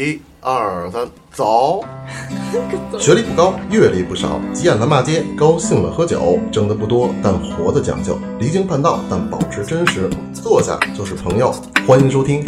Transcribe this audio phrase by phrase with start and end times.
[0.00, 1.84] 一二三，走！
[2.98, 10.08] 学历不高，阅历不少，急眼了骂街，高兴了喝酒，挣得不多，但活得讲究，离经叛道，但保持真实。
[10.32, 11.54] 坐下就是朋友，
[11.86, 12.42] 欢迎收听。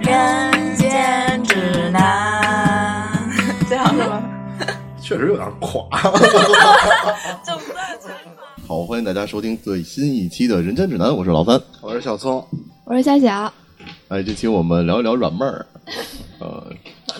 [0.00, 3.10] 人间指南，
[3.68, 4.22] 这样是吗？
[5.02, 5.82] 确实有点垮。
[7.44, 8.14] 整段全
[8.68, 11.60] 好，欢迎大家收听最新一期的《人间指南》，我是老三。
[11.80, 12.46] 我是小聪，
[12.84, 13.52] 我是夏小，
[14.06, 15.66] 哎，这期我们聊一聊软妹儿，
[16.38, 16.66] 呃，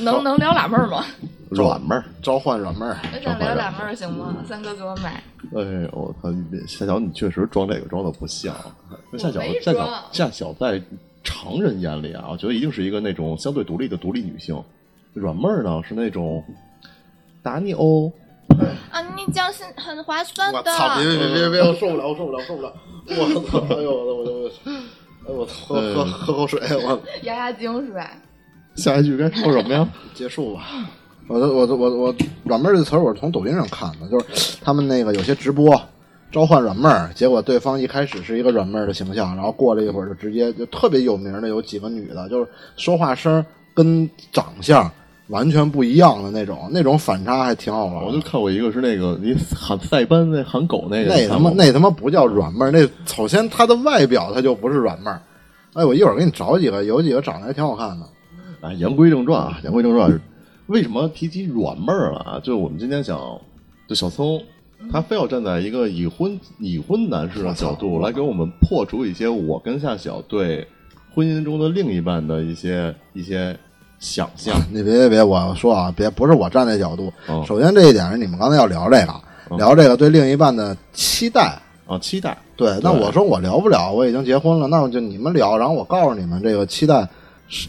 [0.00, 1.04] 能能聊俩妹儿吗？
[1.50, 2.04] 软妹儿。
[2.22, 2.96] 召唤软妹儿。
[3.14, 4.36] 我想聊俩妹儿行吗？
[4.48, 5.22] 三哥给我买，
[5.54, 6.28] 哎，我操！
[6.66, 8.54] 夏小，你确实装这个装的不像。
[9.16, 10.82] 夏小，夏小，夏小在
[11.22, 14.60] 常人眼里啊，我觉得一定是一个那种相对独立的独立女性。
[15.14, 16.44] 软妹儿呢是那种
[17.42, 18.12] 打你哦，
[18.90, 20.58] 啊，你这样是很划算的。
[20.58, 20.98] 我操！
[20.98, 21.60] 别别别别别！
[21.62, 22.72] 我受不了，我受不了，我受不了！
[23.08, 23.58] 我操！
[23.76, 25.52] 哎呦我我我，哎我操！
[25.66, 28.10] 喝喝喝口水，我压压惊是吧？
[28.76, 29.88] 下一句该说什么呀？
[30.14, 30.62] 结束吧。
[31.28, 35.74] 我的我的我我软妹儿这词儿我是从抖音上看的，就是他们那个有些直播
[36.30, 44.88] 召唤软妹儿，结果对方一开始是一个软妹儿的形象，然后过了一会儿就直接就特别有名的有几个女的，就是说话声儿跟长相
[45.28, 48.06] 完全不一样的那种，那种反差还挺好玩的。
[48.06, 55.20] 我就看过一个是那个你喊塞班那喊狗那个，那他妈那他妈不叫软妹儿，那首先她的外表她就不是软妹儿。
[55.72, 58.06] 哎，我一会儿给你找几个，有几个长得还挺好看的。
[58.60, 60.20] 啊，言归正传啊，言归正传，
[60.66, 62.38] 为什么提起软妹儿了啊？
[62.38, 63.18] 就是我们今天想，
[63.88, 64.42] 就小聪，
[64.90, 70.66] 他非要站在一个已婚已婚男士的角度来给我们破除一些我跟夏小对
[71.14, 73.56] 婚姻中的另一半的一些一些
[73.98, 74.60] 想象。
[74.72, 77.12] 你别别别，我说啊，别不是我站那角度。
[77.26, 81.58] 哦首先这一点是你们刚才要聊这个，聊这个对另一半的期待。
[81.86, 87.08] 啊，期待对，那我说我聊不了，我已经结婚了，那我就你们聊，然后我告诉你们这个期待是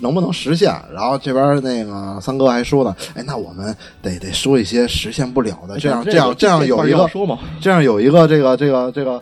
[0.02, 0.74] 能不能实现。
[0.94, 9.22] 然后这边那个三哥还说呢，哎，那我们得得说一些实现不了的，这样这这样这样有一个说嘛，这样有一个这个这个这个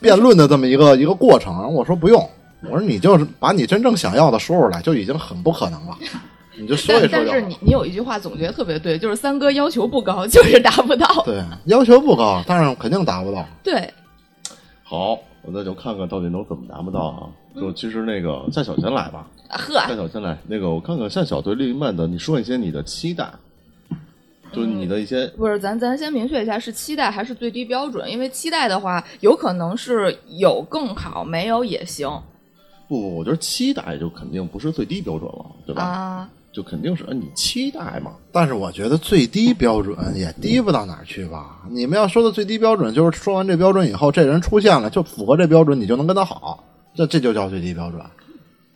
[0.00, 1.52] 辩论的这么一个一个过程。
[1.54, 2.28] 然后我说不用，
[2.62, 5.96] 我说你就是把你真正想要的说出来，就已经很不可能了。
[6.56, 7.08] 你就说一说。
[7.10, 11.06] 但但是你你有一句话总结得特别对，就是三哥要求不高，就是达不到。
[11.24, 13.44] 对要求不高，但是肯定达不到。
[13.62, 13.92] 对，
[14.82, 17.26] 好，我那就看看到底能怎么达不到啊？
[17.56, 23.30] 就其实那个夏小先来吧，呵，夏小先来，那个我看看夏小对另一半的，你说一些你的期待，
[24.52, 28.10] 就你的一些不是，咱咱先明确一下，是期待还是最低标准？
[28.10, 32.08] 因为期待的话，有可能是有更好，没有也行
[32.88, 35.82] 不不，我觉得期待就肯定不是最低标准了，对吧？
[35.82, 36.30] 啊。
[36.52, 38.12] 就肯定是呃你期待嘛。
[38.30, 41.64] 但是我觉得最低标准也低不到哪儿去吧。
[41.68, 46.62] 你们要说的最低标准，就是说完这标准以后，这人出现了就符合这标准，你就能跟他好，
[46.94, 48.00] 这这就叫最低标准。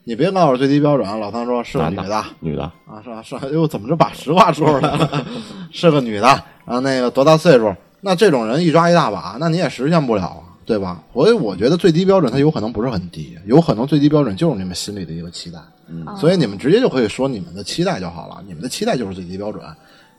[0.04, 3.22] 你别告诉我最低标准，老三说是个女的女的，啊，是吧？
[3.22, 3.42] 是吧？
[3.44, 5.26] 哎呦，怎么就把实话说出来了？
[5.70, 6.26] 是个女的，
[6.64, 7.74] 然后那个多大岁数？
[8.00, 11.02] 那这种人一抓一大把，那你也实现不了啊，对吧？
[11.12, 15.58] 所以我觉得最低标准它有可能不是很低，有可能最低标准就是你们心里的一个期待。
[15.90, 19.68] 嗯所以你们直接就可以说你们的期待就好了，你们的期待就是最低标准，就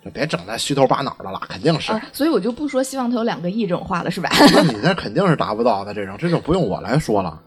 [0.10, 1.92] 别整那虚头巴脑的了，肯定是。
[1.92, 4.30] 啊，所以我就不说希望他有两个亿这种话了，是吧？
[4.54, 7.40] 那你那肯定是达不到的，这种这就不用我来说了。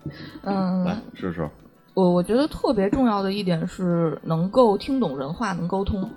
[0.44, 1.48] 嗯，来试试。
[1.94, 6.08] 我我觉得特别重要的一点是能够听懂人话，能沟通。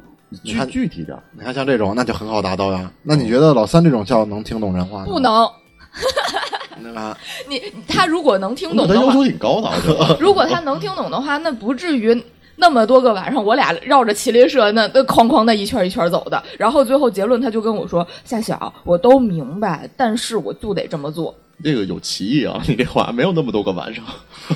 [0.43, 2.91] 具看具体点，你看像这种，那就很好达到呀。
[3.03, 5.05] 那你觉得老三这种叫能听懂人话吗？
[5.05, 5.45] 不能，
[6.95, 7.17] 啊，
[7.47, 10.17] 你他如果能听懂的话他要求，挺高的。
[10.19, 12.21] 如果他能听懂的话，那不至于
[12.57, 16.41] 那么多个晚上我俩绕着麒麟社那那哐哐的一圈一圈走的。
[16.57, 21.33] 然后最后结论，他就跟我说：“夏晓，我都明白，但是我就得这么做。
[21.63, 22.61] 这个有歧义啊！
[22.67, 24.03] 你这话没有那么多个晚上。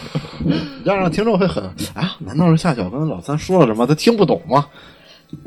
[0.83, 1.63] 这样让听众会很
[1.95, 2.15] 啊？
[2.19, 4.65] 难道是夏晓跟老三说了什么，他听不懂吗？”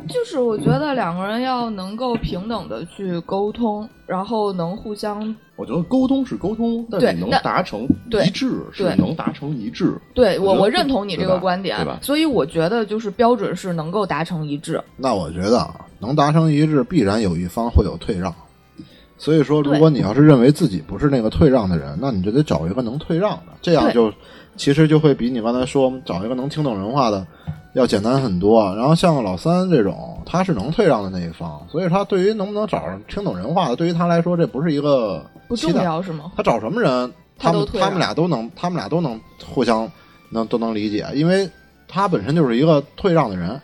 [0.08, 9.94] 就是我觉得两个人要能够平等的去沟通，然后能互相我觉得沟通是沟通，但对你能达成对一致是对能达成一致。
[10.14, 14.80] 对我我认同你这个观点对吧，所以我觉得就是标准是能够达成一致。
[14.96, 18.32] 那我觉得啊，能达成一致，必然有一方会有退让。
[19.18, 24.12] 所以说，如果你要是认为自己不是那个退让的人，那你就得找一个能退让的，这样就
[24.56, 27.24] 其实就会比你刚才说找一个能听懂人话的
[27.74, 28.64] 要简单很多。
[28.76, 35.72] 然后像老三这种，他是能退让的那一方，所以他对于能不能找上听懂人话的，对于他来说这不是一个不重。
[35.82, 36.32] 要是吗？
[36.36, 39.90] 他找什么人，他们他们俩都能，他们俩都能互相
[40.30, 41.48] 能都能理解，因为
[41.88, 43.60] 他本身就是一个退让的人。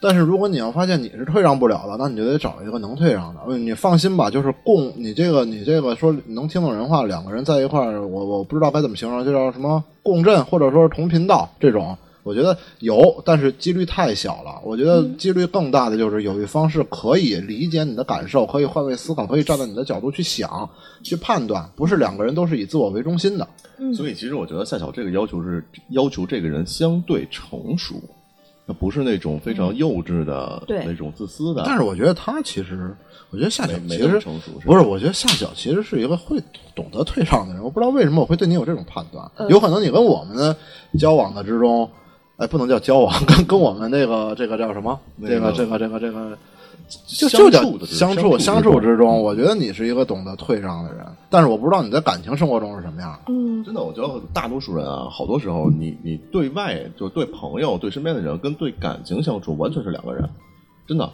[0.00, 3.40] 但是如果你要发现你是退让不了的，那你就得找一个能退让的。
[3.48, 14.60] 嗯你放心吧，就是共你这个你这个说能听懂人话，两个人在一块儿，我我不知道该怎么形容，就叫什么共振，或者说是同频道这种，我觉得有，但是几率太小了。
[14.64, 20.68] 我觉得几率更大的就是有一方是可以理解你的感受，可以换位思考，可以站在你的角度去想、
[21.02, 23.46] 去判断，不是两个人都是以自我为中心的。
[23.94, 27.96] 所以其实我觉得夏晓这个要求是要求这个人相对成熟，
[28.64, 31.62] 那不是那种非常幼稚的、对那种自私的。
[31.66, 32.96] 但是我觉得他其实，
[33.30, 36.40] 我觉得夏晓没没那么其实成熟是不是，我觉得夏晓其实是一个会
[36.74, 37.62] 懂得退让的人。
[37.62, 40.56] 我不知道为什么我会对你有这种判断，呃有可能你跟我们的
[40.98, 41.90] 交往的之中，
[42.36, 44.98] 哎，不能叫交往，跟跟我们那个这个叫什么？
[45.16, 46.38] 那这个个这个这个这个。
[47.06, 53.18] 就相就叫处相处相处之中，我觉得你是一个懂得退让的人，但是我不知道你在感情生活中是什么样。
[53.26, 60.28] 嗯，真的，我觉得大多数人啊，好多时候你你对外就是对朋友、对身边的人，跟对感情相处完全是两个人，
[60.86, 61.10] 真的。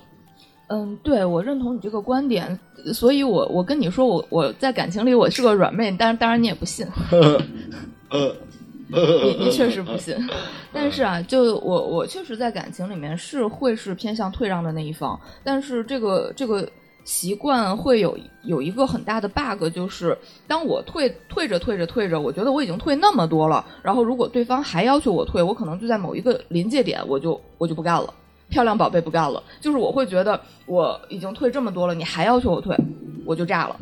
[0.67, 2.59] 嗯，对，我认同你这个观点，
[2.93, 6.85] 所以我我跟你说，我我在感情里我是个软妹，但是当然你也不信，
[9.39, 10.17] 你你确实不信，
[10.73, 16.69] 但是啊，就我我确实在感情里面是会是偏向退让的那一方，但是这个这个
[17.05, 20.17] 习惯会有有一个很大的 bug，就是
[20.47, 28.13] 当我退退着退着退着，我觉得我已经退那么多了，然后如果对方还要求我退，我可能就在某一个临界点，我就我就不干了。
[28.49, 32.77] 漂亮宝贝不干了，就是我会觉得我已经退这么多了，你还要求我退，
[33.25, 33.77] 我就炸了。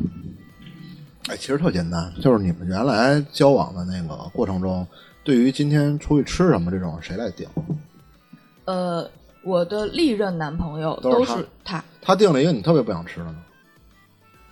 [1.27, 4.87] 哎，其实特简单，就是你们原来交往的那个过程中，
[5.23, 7.47] 对于今天出去吃什么这种，谁来定？
[8.65, 9.07] 呃，
[9.43, 13.37] 我的历任男朋友都是他是他，他定了一个你特别不想吃的呢，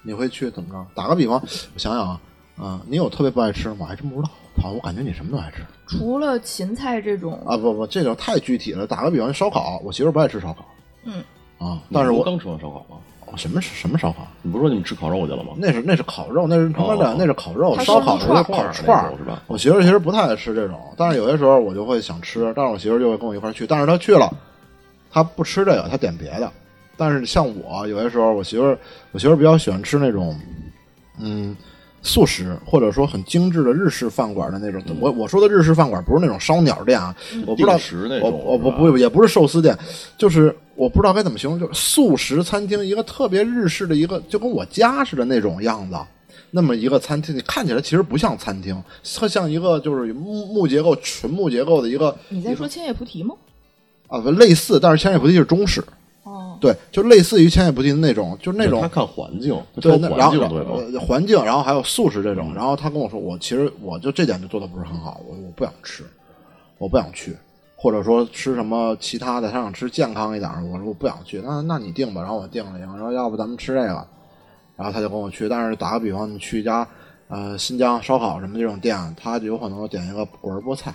[0.04, 0.86] 你会去怎么着？
[0.94, 1.42] 打个比方，
[1.74, 2.22] 我想想啊，
[2.58, 3.78] 啊、你有特别不爱吃的吗？
[3.82, 4.30] 我还真不知道。
[4.62, 7.56] 操，我感觉你什么都爱吃除了芹菜这种，啊！
[7.56, 8.88] 不不，这个太具体了。
[8.88, 10.66] 打个比方，烧烤，我媳妇儿不爱吃烧烤
[11.04, 11.24] 嗯，
[11.60, 12.98] 啊，但是我刚吃完烧烤吗？
[13.36, 14.28] 什么什么烧烤？
[14.42, 15.52] 你不是说你们吃烤肉去了吗？
[15.58, 19.44] 那是那是烤肉，那是他妈的、哦那是烤肉，烧烤烤串儿是吧？
[19.48, 24.32] 我媳妇儿其实不太爱吃这种，但是有些时候我就会想吃，但是我媳妇儿就会跟我一块儿去，但是她去了，
[25.12, 26.52] 她不吃这个，她点别的。
[26.96, 28.78] 但是像我有些时候，我媳妇儿
[29.12, 30.36] 我媳妇儿比较喜欢吃那种，
[31.20, 31.56] 嗯，
[32.02, 34.82] 素食或者说很精致的日式饭馆的那种。
[35.00, 37.16] 我我说的日式饭馆不是那种烧鸟店啊，
[37.46, 37.78] 我不知道
[38.22, 39.78] 我我不不也不是寿司店，
[40.18, 45.98] 就是我不知道该怎么形容，就是素食餐厅，一个特别日式的一个，就跟我家似的那种样子。
[46.52, 48.82] 那么一个餐厅，你看起来其实不像餐厅，
[49.16, 53.36] 它像一个就是木木结构、纯木结构的一个你在说千叶菩提吗？
[54.08, 55.84] 啊，类似，但是千叶菩提是中式，
[56.24, 60.92] 哦，对，就类似于千叶菩提的那种，就是那种他看环境，对，那然后环境对吗？
[60.94, 66.06] 呃环境，然后还有素食这种，然后他跟我说，我其实我就这点就做的不是很好，我我不想吃，
[66.78, 67.36] 我不想去，
[67.80, 74.08] 或者说吃什么其他的，他想吃健康一点儿，我说我不想去，那那你定吧，然后我定了一个，说要不咱们吃这个，
[74.76, 76.88] 然后他就跟我去，但是打个比方，你去一家
[77.28, 80.92] 呃新疆烧烤什么这种店，他就有可能点一个果仁菠菜，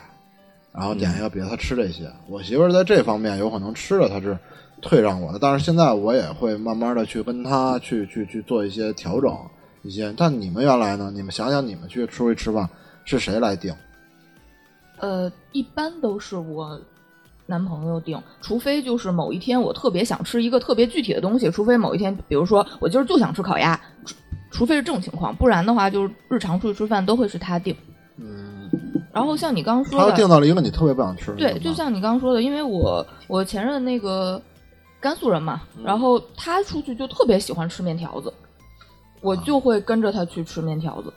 [0.72, 2.10] 然后点一个别的，他吃这些。
[2.26, 4.36] 我媳妇在这方面有可能吃了，她是
[4.80, 9.32] 退让我的，但是现在我也会慢慢的去跟她去去去做一些调整，
[9.82, 10.12] 一些。
[10.16, 11.12] 但你们原来呢？
[11.14, 12.68] 你们想想，你们去出去吃饭
[13.04, 13.72] 是谁来定？
[15.02, 16.80] 呃，一般都是我
[17.46, 24.14] 男朋友定，除非就是某一天我特别想吃一个特别具体的东西，除非某一天，比如说我今儿就想吃烤鸭，除
[24.52, 27.74] 除非是这种情况，不然的话就是日常出去吃饭都会是他定。
[28.16, 28.70] 嗯，
[29.12, 34.40] 然后像你刚刚说的他的，定到了一个你特别不想吃的，对，就像你刚刚说的，因为我我前任那个
[35.00, 38.32] 甘肃人嘛，然后他出去就特别喜欢吃面条子，
[39.20, 41.12] 我就会跟着他去吃面条子。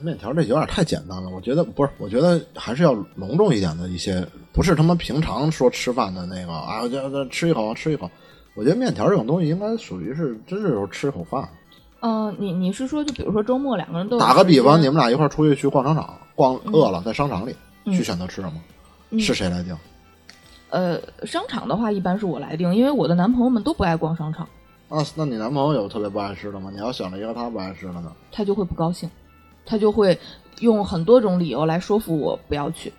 [0.00, 8.10] 面条这有点太简单了，我觉得不是，我觉得还是要隆重一点的一些，不是他妈平常说吃饭的那个啊，我就就吃一口吃一口。
[8.54, 11.48] 我觉得面条这种东西应该属于是真是说吃口饭。
[12.00, 18.60] 嗯、你你是说，就比如说周末两个人都打个比方，你们俩一块儿出去去逛商场，逛饿了，在商场里嗯去选择吃什么，
[19.10, 19.76] 嗯是谁来定？
[20.70, 24.48] 呃，商场的话一般是我来定，因为我的男朋友们都不爱逛商场，
[24.88, 26.70] 啊，那你男朋友有特别不爱吃的吗？
[26.72, 28.12] 你要选了一个他不爱吃的呢？
[28.32, 29.08] 他就会不高兴，
[29.64, 30.18] 他就会
[30.60, 32.92] 用很多种理由来说服我不要去。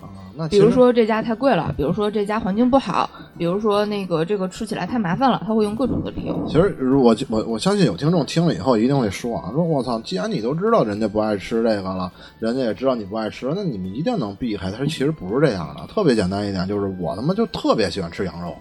[0.00, 3.08] 啊，那比如说这家太贵了，比如说这家环境不好，
[3.38, 6.44] 比如说那个这个吃起来太麻烦了，他会用各种的理由。
[6.48, 14.72] 其实，如我我我相信有听众听了以后一定会说啊，说我操，既然你都知道人家不爱吃这个了，人家也知道你不爱吃，那你们一定能避开。
[14.72, 18.56] 他说其实不是这样的，特别简单一点，就是我他妈就特别喜欢吃羊肉，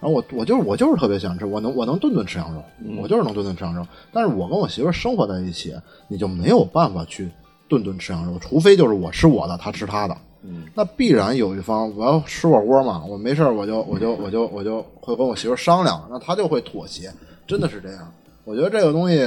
[0.00, 2.62] 然后我我就是我就是特别喜欢吃，我能我能顿顿吃羊肉，
[3.00, 3.86] 我就是能顿顿吃羊肉。
[4.12, 5.74] 但是我跟我媳妇生活在一起，
[6.06, 7.28] 你就没有办法去
[7.68, 10.16] 顿顿吃羊肉，除非就是我吃我的，他吃他的。
[10.42, 17.12] 嗯，那必然有一方我要吃火锅嘛，我没事儿我就我就我就我就会跟我媳妇商量，那他就会妥协，
[17.44, 18.08] 真的是这样。
[18.44, 19.20] 我觉得这个东西，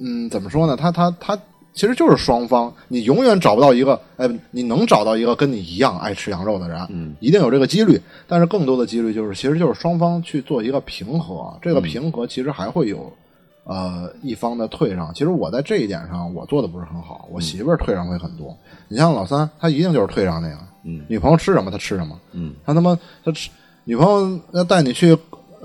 [0.00, 0.76] 嗯，怎么说呢？
[0.76, 1.36] 他他他
[1.72, 8.00] 其实就是双方，你永远找不到一个，哎，你能找到一个跟你一样爱吃羊肉的人，嗯一定有这个几率。
[8.26, 13.12] 但是更多的几率就是，其实就是双方去做一个平和，这个平和其实还会有，
[13.64, 15.14] 呃，一方的退让。
[15.14, 18.56] 其实我在这一点上我做的不是很好，我媳妇儿退让会很多。
[18.88, 23.48] 你像老三，他一定就是退让那个，嗯女朋友吃什么他吃什么，嗯，他他妈他吃
[23.84, 25.16] 女朋友要带你去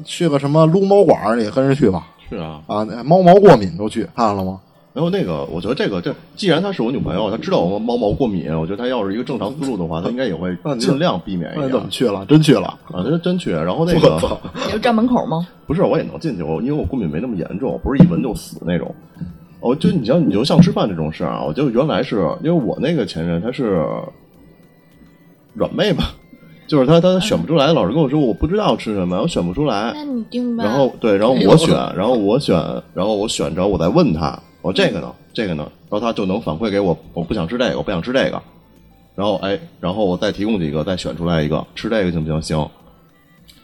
[0.03, 2.07] 去个什么撸猫馆儿，你跟着去吧。
[2.29, 2.61] 是啊。
[2.67, 4.61] 啊，猫毛过敏都去看了吗？
[4.95, 11.87] 然后那个，我觉得这个这，既然她是我女朋友，她知道我猫毛过敏，我觉得她要是一个正常思路的话，她应该也会尽量避免一点那你怎么。
[11.89, 12.25] 去了？
[12.27, 12.67] 真去了？
[12.93, 13.51] 啊，她真去。
[13.51, 15.45] 然后那个你就 站门口吗？
[15.67, 18.95] 不是，我也能进去，我因为我过敏没那么严重，不是一闻就死那种。
[19.59, 23.85] 哦，就你像你就像吃饭这种事儿啊，我就原来是因为我那个前任他是
[25.55, 26.13] 软妹吧，
[26.67, 29.91] 就是他他选不出来，老师跟我说我不知道吃什么，我选不出来。
[29.93, 30.63] 那你定吧。
[30.63, 32.55] 然后对，然后我选，然后我选，
[32.93, 38.41] 然后我选着，我再问他，我这个呢，这个呢，然后他就能反馈给我，我不想吃这个，我不想吃这个，
[39.13, 42.41] 然后哎，然后我再提供几个，再选出来一个，吃这个行不行？
[42.41, 42.67] 行。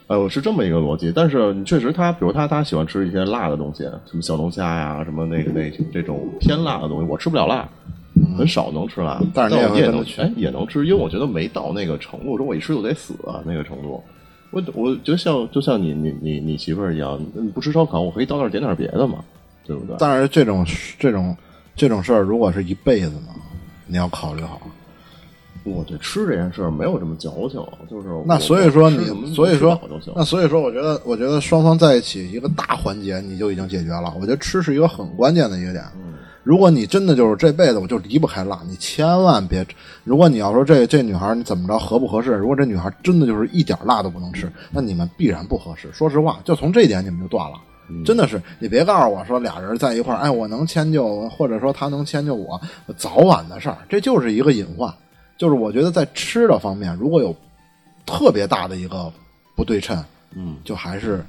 [0.06, 7.68] 哎，我是这么一个逻辑，但是你确实他，比如他他喜欢吃一些辣的东西，什么小龙虾呀，什么那个那这种偏辣的东西，我吃不了辣，
[8.38, 14.04] 很少能吃辣，但是你也我也能会跟他去哎也能吃，因为我觉得没到那个程度，说我一吃就得死啊那个程度。
[14.52, 19.24] 我我觉得像就像你你你你媳妇儿一样，你不吃烧烤，我可以到那儿点点别的嘛，
[19.66, 19.96] 对不对？
[20.00, 20.66] 但是这种
[20.98, 21.36] 这种
[21.76, 23.30] 这种事儿，如果是一辈子呢，
[23.88, 24.62] 你要考虑好。
[25.64, 29.80] 我对吃这件事儿没有这么矫情，就是那所以说你所以说
[30.16, 34.12] 那所以说，我觉得，我觉得双方在一起一个大环节你就已经解决了。
[34.16, 35.84] 我觉得吃是一个很关键的一个点。
[35.96, 36.14] 嗯
[36.44, 39.64] 如果你真的就是这辈子我就离不开辣，你千万别。
[40.04, 45.92] 如果你要说这这女孩你怎么着合不合适，如果这女孩真的就是一点辣都不能吃，那你们必然不合适。
[45.94, 47.58] 说实话，就从这一点你们就断了。
[47.92, 48.04] 嗯。
[48.06, 52.60] 真的是，你别告诉我说俩人在一块儿，哎，我能迁就，或者说他能迁就我，
[52.96, 54.94] 早晚的事儿，这就是一个隐患。
[55.38, 57.36] 就是我觉得在吃的方面，如果有
[58.06, 59.12] 特别大的一个
[59.56, 60.04] 不对称，
[60.36, 61.26] 嗯，就还是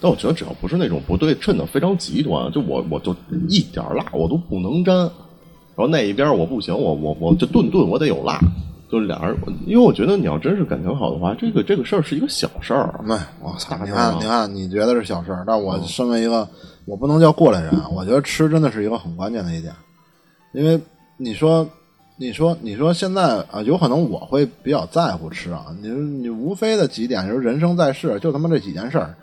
[0.00, 3.14] 但我觉得只要不是那种不对称的非常极端，就我我就
[3.48, 8.40] 一点辣我都不能沾，然后那一边我不行，我我我就顿顿我得有辣，
[8.90, 13.78] 就是俩人，因为我觉得你要真是感情好的话，这个这个事儿是一个小事儿，没，我操！
[13.84, 16.48] 你看，你看，你觉得是小事儿，但我身为一个，
[16.86, 19.72] 我不能叫过来人，我觉得吃真的是一个很关键的一点，
[20.52, 20.80] 因为
[21.16, 21.64] 你说，
[22.16, 29.14] 你说，你说现在啊，有可能我会比较在乎吃啊，你你无非的几点，就是人生在世，就他妈这几件事儿，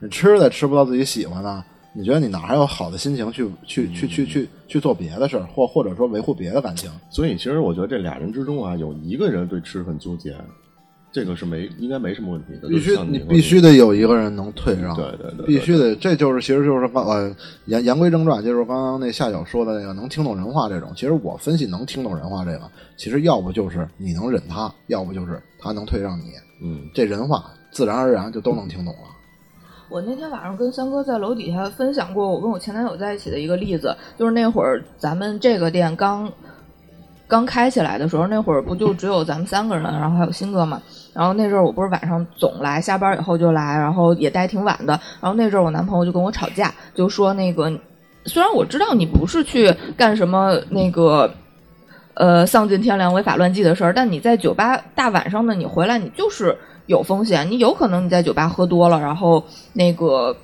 [0.00, 6.90] 你吃的吃不到自己喜欢的，你觉得你哪还有好的心情去去去去去去做别的事儿，或或者说维护别的感情？
[7.10, 10.34] 所以其实我觉得这俩人之中啊，有一个人对吃很纠结，
[11.12, 20.90] 这个是没应该没什么问题的，必须你必须得有一个人能退让，对对对对必须得，这就是其实就是刚呃言言归正传，就是刚刚那夏晓说的那个能听懂人话这种。
[20.96, 22.62] 其实我分析能听懂人话这个，
[22.96, 26.32] 其实要不就是你能忍他，要不就是他能退让你，
[26.62, 29.11] 嗯这人话自然而然就都能听懂了。
[29.92, 36.32] 我那天晚上跟三哥在楼底下分享过我跟我前男友在一起的一个例子，就是那会儿咱们这个店刚
[37.28, 40.80] 刚开起来的时候，那会儿不就只有咱们三个人，然后还有新哥嘛。
[41.12, 44.98] 然后那阵儿我不是晚上总来，下班以后就来，然后也待挺晚的。
[45.20, 47.70] 然后那阵儿我男朋友就跟我吵架，就说那个
[48.24, 51.30] 虽然我知道你不是去干什么那个。
[52.14, 56.54] 呃，丧尽天良、违法乱纪的事儿，但你在酒吧大晚上的，你回来你就是
[56.86, 60.36] 有风险，你有可能你在酒吧喝多了，然后那个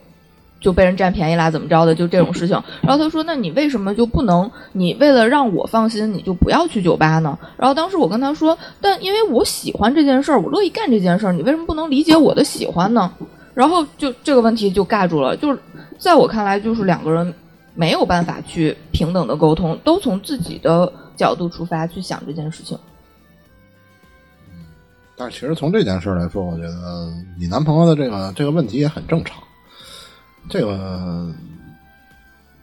[0.61, 2.61] 就被人占便宜啦，怎么着的，就这种事情。
[2.80, 4.50] 然后他说：“那你为什么就不能？
[4.73, 13.12] 你为了让我放心，你就不要去酒吧呢？”然后当时我跟他说：“但因为我喜欢这件事儿，我乐意干这件事儿，你为什么不能理解我的喜欢呢？”
[13.54, 15.59] 然后就这个问题就尬住了，就是
[15.99, 17.35] 在我看来，就是两个人
[17.75, 22.78] 没有办法去平等的沟通，都从自己的角度出发去想这件事情。
[25.18, 29.42] 但是其实从这件事儿来说，我觉得你男朋友的这个这个问题也很正常。
[30.48, 31.30] 这个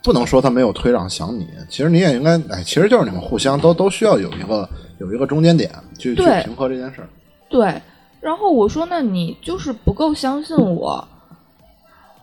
[0.02, 4.68] 不能说他没有退让想你，其实你也应该，哎，其实就是你们互相都都需要有一个
[5.00, 5.70] 有一个中间点
[6.00, 7.10] 去去平和这件事儿。
[7.50, 7.82] 对，
[8.22, 11.08] 然后我说：“那你就是不够相信我，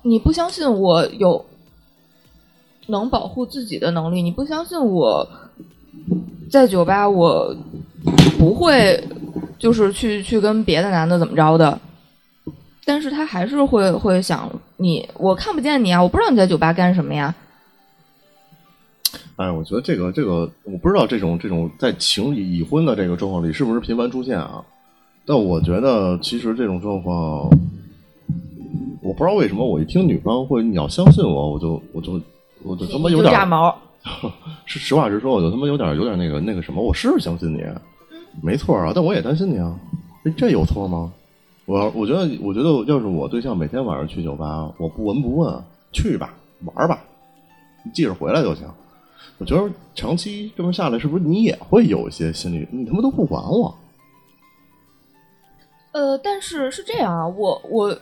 [0.02, 1.44] 你不相信我有
[2.86, 5.28] 能保护自己的能力，你不相信我
[6.50, 7.54] 在酒吧我
[8.38, 9.02] 不会
[9.58, 11.78] 就是去去跟别的男的怎么着的。”
[12.84, 17.32] 但是他还是会会想你，我看不见你啊，我不知道你在酒吧干什么呀。
[19.36, 24.64] 哎，我觉得这个这个，我不知道这种这种在情侣已婚的这个状况里是不是频繁出现啊？
[25.24, 27.48] 但我觉得其实这种状况，
[29.00, 32.20] 我不知道为什么，我一听女方会你要相信我，我就我就
[32.64, 33.80] 我就他妈有点炸毛，
[34.66, 37.62] 是实话实说，我就他妈有点有点那个那个什么，我是相信你，
[38.42, 39.78] 没错啊，但我也担心你啊，
[40.24, 41.12] 这这有错吗？
[41.64, 46.98] 我我觉得我觉得要是我对象每天晚上去酒吧，我不闻不问，去吧玩吧，
[47.84, 48.66] 你记着回来就行。
[49.38, 52.66] 我觉得长期这么下来，是不是你也会有一些心理？
[52.72, 53.72] 你他妈都不管我，
[55.92, 57.96] 呃，但是是这样啊，我我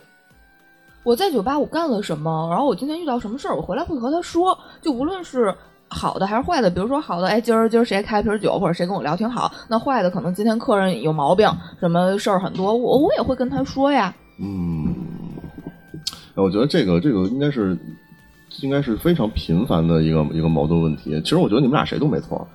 [1.03, 5.55] 我在酒吧我干了什么，然后我今天遇到什么事儿，我回来会和他说，就无论是
[5.93, 11.47] 好的还是坏的，比如说好的，哎，今儿今儿谁开瓶酒，或者谁跟我聊挺好，那坏的可能今天客人有毛病，
[11.81, 14.13] 什么事儿很多，我我也会跟他说呀。
[14.39, 14.95] 嗯，
[16.35, 17.77] 我觉得这个这个应该是
[18.61, 21.19] 应该是非常频繁的一个一个矛盾问题。
[21.21, 22.47] 其实我觉得你们俩谁都没错，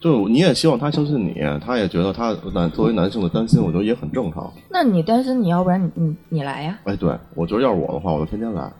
[0.00, 4.50] 就你也希望他相信你，他也觉得他男作为男性的担心，我觉得也很正常。
[4.70, 6.78] 那你担心，你要不然你你你来呀？
[6.84, 8.72] 哎，对，我觉得要是我的话，我就天天来，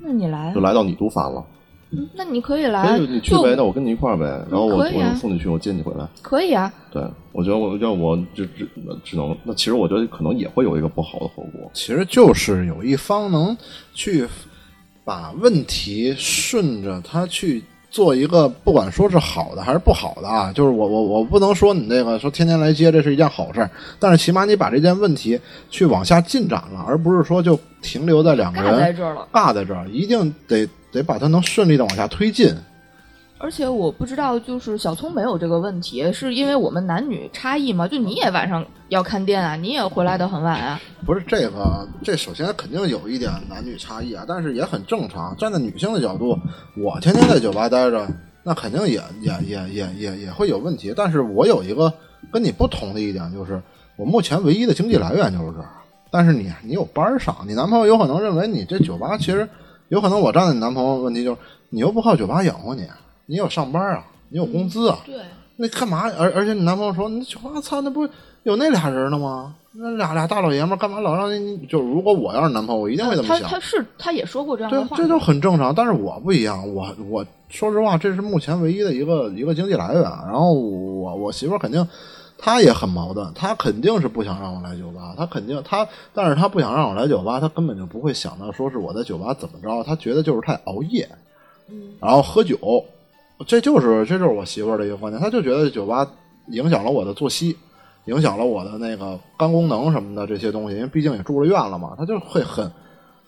[0.00, 1.42] 那你来就，来到你都烦了。
[1.92, 6.06] 嗯那你可以哎，来，就你去呗，那我跟你一块儿呗，然后我我送你去，我接你回来。
[6.22, 6.72] 可以啊。
[6.92, 8.68] 对，我觉得我要我只只
[9.04, 11.70] 只能，那其实我觉得可能也会有一个不好的后果。
[11.74, 13.56] 其实就是有一方能
[13.92, 14.26] 去
[15.04, 23.68] 把问题顺着他去做一个，不管说是好的还是不好的啊，就是我我我不能说你那个说天天来接这是一件好事儿，
[23.98, 29.26] 但是起码你把这件问题去往下进展了，而不是说就停留在两个尬在人这儿了。
[29.32, 32.54] 尬在这儿，一定得得把它能顺利的往下推进。
[33.42, 37.88] 而且我不知道，就是小聪没有这个问题，是因为我们男女差异吗？
[37.88, 40.78] 就你也晚上要看店啊，你也回来的很晚啊。
[41.06, 45.34] 不是这个，这首先肯定有一点男女差异啊，但是也很正常。
[45.38, 46.38] 站在女性的角度，
[46.76, 48.06] 我天天在酒吧待着，
[48.42, 50.92] 那肯定也也也也也也会有问题。
[50.94, 51.90] 但是我有一个
[52.30, 53.58] 跟你不同的一点，就是
[53.96, 55.70] 我目前唯一的经济来源就是这儿。
[56.10, 59.48] 但是你你有班儿上，你男朋友有可能认为你这酒吧其实
[59.90, 61.36] 有可能我站在你男朋友问题就是
[61.68, 62.86] 你又不靠酒吧养活你，
[63.26, 65.16] 你有上班啊，你有工资啊，对，
[65.56, 66.10] 那干嘛？
[66.16, 68.08] 而而且你男朋友说，你酒吧操，那不
[68.44, 69.54] 有那俩人呢吗？
[69.72, 71.58] 那俩俩大老爷们儿干嘛老让你？
[71.66, 73.42] 就如果我要是男朋友，我一定会这么想。
[73.42, 75.74] 他他是他也说过这样的对，话，这就很正常。
[75.74, 80.02] 但是我不一样，我我说实话，这是目前唯一的一个一个经济来源。
[80.02, 81.86] 然后我我媳妇儿肯定，
[82.40, 91.08] 她也很矛盾，他肯定是不想让我来酒吧，他肯定他，但是他不想让我来酒吧，他根本就不会想到说是我在酒吧怎么着，他觉得就是太熬夜，
[91.68, 92.58] 嗯然后喝酒，
[93.46, 96.10] 这就是这就是我媳妇儿的一个观点，他就觉得酒吧
[96.48, 97.56] 影响了我的作息。
[98.06, 102.68] 影响了我的那个肝功能什么的这些东西，因为毕竟也住了院了嘛，他就会很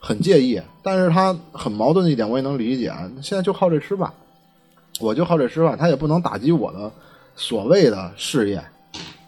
[0.01, 0.61] 很介意。
[0.83, 2.91] 但是他很矛盾的一点，我也能理解。
[3.23, 4.11] 现在就靠这吃饭，
[4.99, 6.91] 我就靠这吃饭，他也不能打击我的
[7.37, 8.65] 所谓的事业，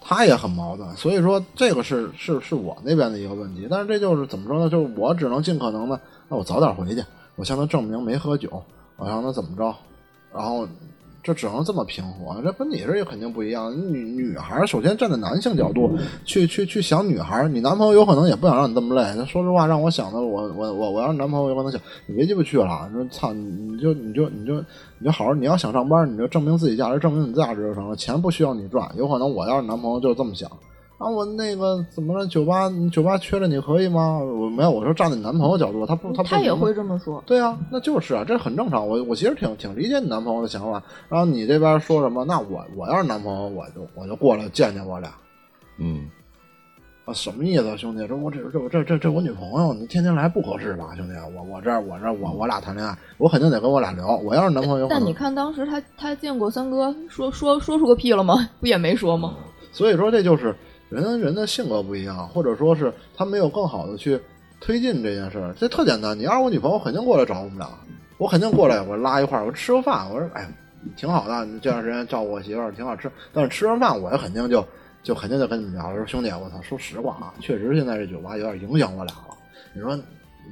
[0.05, 0.97] 他也很矛盾。
[0.97, 3.67] 所以说，这个是是是我那边的一个问题。
[3.69, 4.69] 但是这就是怎么说呢？
[4.71, 7.03] 就是我只能尽可能的，那我早点回去，
[7.35, 8.63] 我向他证明没喝酒，
[8.97, 9.75] 我让他怎么着，
[10.33, 10.69] 然后。
[11.25, 13.73] 这只能这么平衡，这跟你这也肯定不一样。
[13.91, 15.91] 女女孩儿首先站在男性角度
[16.27, 19.15] 去去去想女孩儿，你男朋友有可能也不想让你这么累。
[19.17, 24.55] 那说实话，让我想的，我我我我要是男朋友，有可能想你别鸡巴去了，你说操，你你就你就你就
[24.99, 27.97] 你就好好，你要想上班，你就证明自己价值，证明你价值就成了。
[27.97, 30.51] 钱不需要你赚，有可能我要是男朋友就这么想。
[30.97, 32.25] 啊，我那个怎么了？
[32.29, 34.19] 酒吧，你酒吧缺了你可以吗？
[34.19, 37.23] 我没有，我说站在你男朋友角度，他不，他不他也会这么说。
[37.27, 38.87] 对啊，那就是啊，这很正常。
[38.87, 40.81] 我我其实挺挺理解你男朋友的想法。
[41.09, 45.13] 然后你这边说什么，那我我要是男朋友，我就我就过来见见我俩
[45.79, 46.09] 嗯，
[47.05, 48.07] 啊，什么意思啊，兄弟？
[48.07, 51.15] 这我这这这这这我女朋友，你天天来不合适吧，兄弟？
[51.37, 54.17] 我我这儿我这儿我我俩谈恋爱，我肯定得跟我俩聊。
[54.19, 58.49] 我要是男朋友，但你看当时他他见过三哥，说说说出个屁了吗？
[58.61, 59.35] 不也没说吗？
[59.73, 60.55] 所以说这就是
[60.95, 64.21] 人跟人的性格不一样，或者说是他没有更好的去
[64.61, 65.53] 推进这件事儿。
[65.59, 67.69] 这特简单，你要是我女朋友，肯定过来找我们俩，
[68.17, 70.49] 我肯定过来，我拉一块儿，我吃个饭，我说哎，
[70.97, 73.11] 挺好的，这段时间照顾我媳妇儿挺好吃。
[73.33, 74.65] 但是吃完饭，我也肯定就
[75.03, 79.37] 就肯定就跟你们聊，说兄弟，我操，说实话啊，确实现在这酒吧有点影响我俩了。
[79.75, 79.97] 你说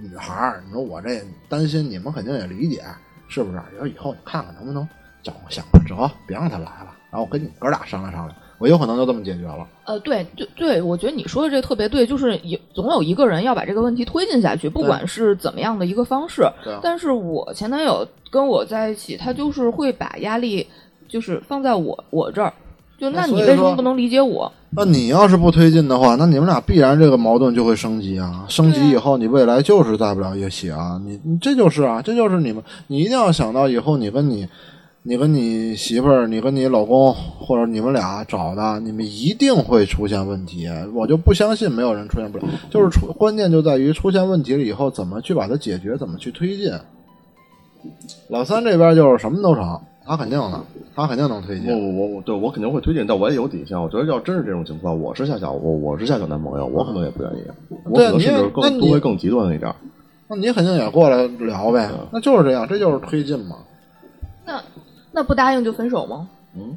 [0.03, 2.83] 女孩儿，你说我这担心，你们肯定也理解，
[3.29, 3.63] 是不是？
[3.71, 4.89] 你说以后你看看能不能
[5.23, 9.67] 找想个辙，别让他来了，然后我跟你哥俩商量商量，我有可能就这么解决了。
[9.85, 16.49] 呃，对，对对，我觉得你说的这特别对，就是有总有一个人要把这个问题推进下去，不管是怎么样的一个方式。
[16.81, 20.65] 但是我前男友跟我在一起，他就是会把压力
[21.09, 22.53] 就是放在我我这儿，
[22.97, 24.51] 就那你为什么不能理解我？
[24.75, 28.47] 那你要是不推进的话，那你们俩必然这个矛盾就会升级啊！
[28.49, 30.99] 升级以后，你未来就是在不了一起啊！
[31.05, 34.49] 你你这就是啊，这就是你们，你一定要想到以后你跟你，
[35.05, 40.69] 你跟你媳妇儿，你跟你老公，或者你们俩找的，你们一定会出现问题。
[40.95, 46.71] 我就不相信没有人出现不了，就是出关键就在于出现问题了以后怎么去把它解决，怎么去推进。
[48.29, 50.61] 老三这边就是什么都成，他肯定的，
[50.95, 52.07] 他肯定能推进我。
[52.07, 53.77] 我我对我肯定会推进，但我也有底线。
[53.77, 57.43] 我觉得要真是这种情况，我是夏小，我我是夏小男朋友，我可能也不愿意，
[57.87, 59.75] 我可能甚至你也那你更多会更极端一点。
[60.29, 63.57] 那你肯定也过来聊呗嗯，那就是这样，这就是推进嘛。
[65.13, 66.29] 那那不答应就分手吗？
[66.57, 66.77] 嗯，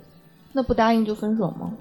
[0.53, 1.71] 那不答应就分手吗？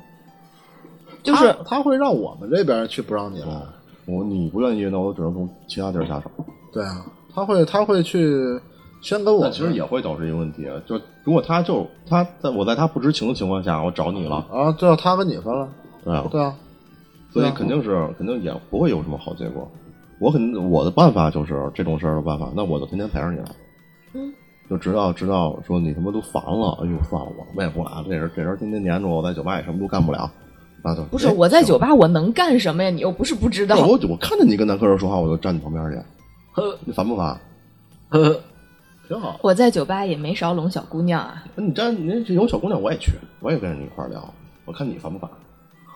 [1.23, 3.63] 就是他他会让我们这边去不让你来，
[4.07, 6.31] 我你不愿意，那我只能从其他地儿下手。
[6.73, 8.61] 对啊，他会他会去
[9.01, 15.69] 先跟我其实也会导致一个问题，就如果他就他在我在他不知情的情况下，我找你了，啊，最后他跟你分了，
[16.05, 16.55] 对啊，对啊，
[17.33, 19.67] 所以肯定是肯定也不会有什么好结果。
[20.21, 23.45] 我肯定我的办法就是这种事儿的办法，那我就天天陪着你来，
[24.13, 24.33] 嗯，
[24.69, 30.31] 就直到直到说你他妈都烦了，哎呦算了，我我也不来了，这人这人天天黏着我，在酒吧也什么都干不了，
[30.83, 32.91] 那就不是我在酒吧我能干什么呀？
[32.91, 33.77] 你又不是不知道。
[33.77, 35.99] 我我看见你跟男客人说话，我就站你旁边去，
[36.53, 37.39] 呵你烦不烦？
[38.09, 38.41] 呵
[39.07, 39.39] 挺好。
[39.43, 41.45] 我在酒吧也没少拢小姑娘啊。
[41.55, 44.33] 那你站你有小姑娘我也去，我也跟着你一块聊，
[44.65, 45.31] 我看你烦不烦？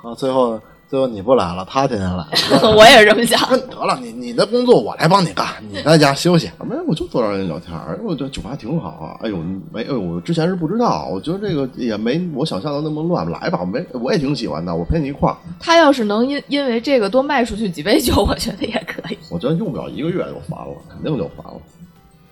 [0.02, 2.24] 啊，最后最后你不来了，他天天来。
[2.74, 3.38] 我也是这么想。
[3.50, 6.50] 那得了，你你的工作我来帮你干，你在家休息。
[6.66, 8.00] 没有，我就坐这儿跟你聊天儿。
[8.02, 9.20] 我觉得酒吧挺好啊。
[9.22, 9.36] 哎呦，
[9.70, 13.28] 没，哎呦，我之前是不知道，我觉得这个也没我想象的那么乱。
[13.30, 15.36] 来吧，我没，我也挺喜欢的，我陪你一块儿。
[15.60, 19.18] 他要是能因因为这个多卖出去几杯酒，我觉得也可以。
[19.28, 21.60] 我觉得用不了一个月就烦了，肯定就烦了，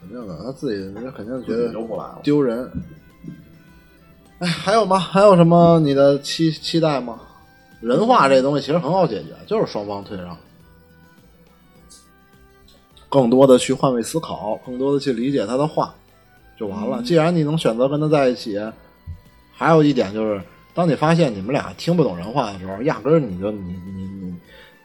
[0.00, 2.20] 肯定的，他自己人家肯定觉得就不来了。
[2.22, 2.70] 丢人。
[4.38, 4.98] 哎，还有吗？
[4.98, 7.18] 还有什么你的期期待吗？
[7.80, 10.36] 人话这东西其实很好解决，就是双方退让，
[13.08, 15.94] 更多的去换位思考，更多的去理解他的话，
[16.58, 17.02] 就完了。
[17.02, 18.58] 既然你能选择跟他在一起，
[19.52, 20.42] 还有一点就是，
[20.74, 24.34] 当你发现你们俩听不懂人话的时候，压根儿你就你你你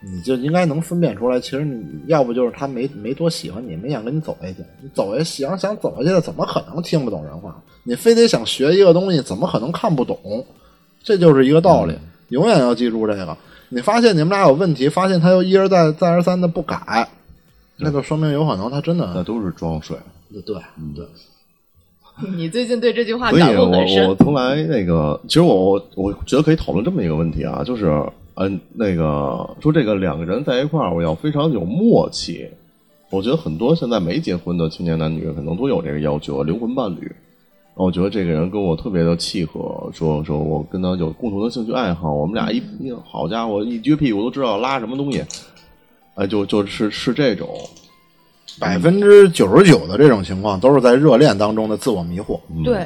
[0.03, 7.61] 你就应该能分辨出来，其实你要不就是他没没多喜欢你，没想跟你走下去，你走下想想走下去的，怎么可能听不懂人话？
[7.83, 10.45] 你非得想学一个东西，怎么可能看不懂？
[11.03, 11.97] 这就是一个道理，
[12.31, 13.37] 永远要记住这个。
[13.69, 17.07] 你发现你们俩有问题，发现他又一而再、再而三的不改，
[17.77, 19.95] 那就说明有可能他真的那都是装睡，
[20.31, 20.55] 对对
[20.93, 21.05] 对，
[22.35, 24.15] 你最近对这句话感悟我我。
[24.15, 27.85] 从来那个，其实我我我觉得可以讨论这么一个问题啊，就是
[28.35, 32.49] 嗯、那个说这个两个人在一块儿，我要非常有默契。
[33.09, 37.11] 我觉得很多现在没结婚的青年男女可能都有这个要求，灵魂伴侣。
[37.73, 45.23] 我觉得这个人跟我特别的契合，说说我跟他有共同的兴趣爱好，我们俩一一好家伙一撅屁股都知道拉什么东西，
[46.15, 47.49] 哎，就就是是这种，
[48.59, 52.39] 百分之九十九的这种情况都是在热恋当中的自我迷惑。
[52.53, 52.85] 嗯、对，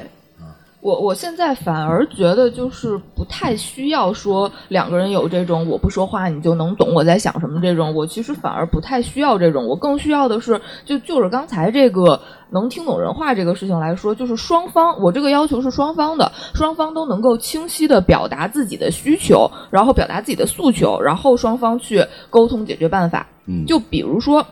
[0.86, 12.22] 我我现在反而觉得就是不太需要说两个人有这种我不说话你就能懂我在想什么这种，我其实反而不太需要这种，我更需要的是就就是刚才这个
[12.52, 23.26] 能听懂人话这个事情来说，就是双方我这个要求是双方的，双方都能够清晰的表达自己的需求，然后表达自己的诉求，然后双方去沟通解决办法。
[23.48, 24.46] 嗯，就比如说，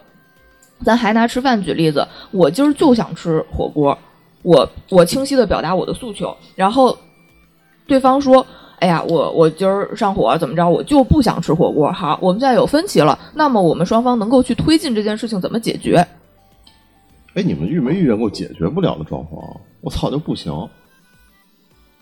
[0.84, 3.96] 咱还拿吃饭举例子，我今儿就想吃火锅，
[4.44, 6.96] 我我清晰的表达我的诉求，然后
[7.88, 8.46] 对方说。
[8.80, 10.68] 哎呀，我我今儿上火怎么着？
[10.68, 11.90] 我就不想吃火锅。
[11.90, 16.06] 好，我们现在有分歧了，那么我们双方能够去推进这件事情怎么解决？
[17.34, 19.42] 哎，你们遇没遇见过解决不了的状况？
[19.80, 20.52] 我操，就不行，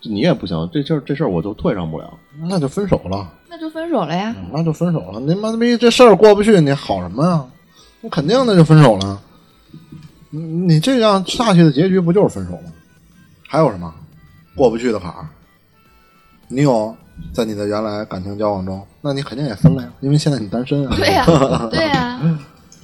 [0.02, 2.12] 你也不行，这事儿这事儿我就退让不了。
[2.48, 4.34] 那就分手了，那就分手了呀。
[4.52, 5.20] 那就分手了。
[5.20, 7.46] 你妈逼这事儿过不去，你好什么呀？
[8.00, 9.22] 那肯定那就分手了。
[10.34, 12.72] 你你这样下去的结局不就是分手吗？
[13.46, 13.94] 还有什么
[14.54, 15.28] 过不去的坎儿？
[16.48, 16.94] 你有
[17.34, 20.96] 在你的原来感情交往中，那你肯定也分了呀，因为现在你单身啊。
[20.96, 21.26] 对呀、
[21.70, 22.20] 对呀、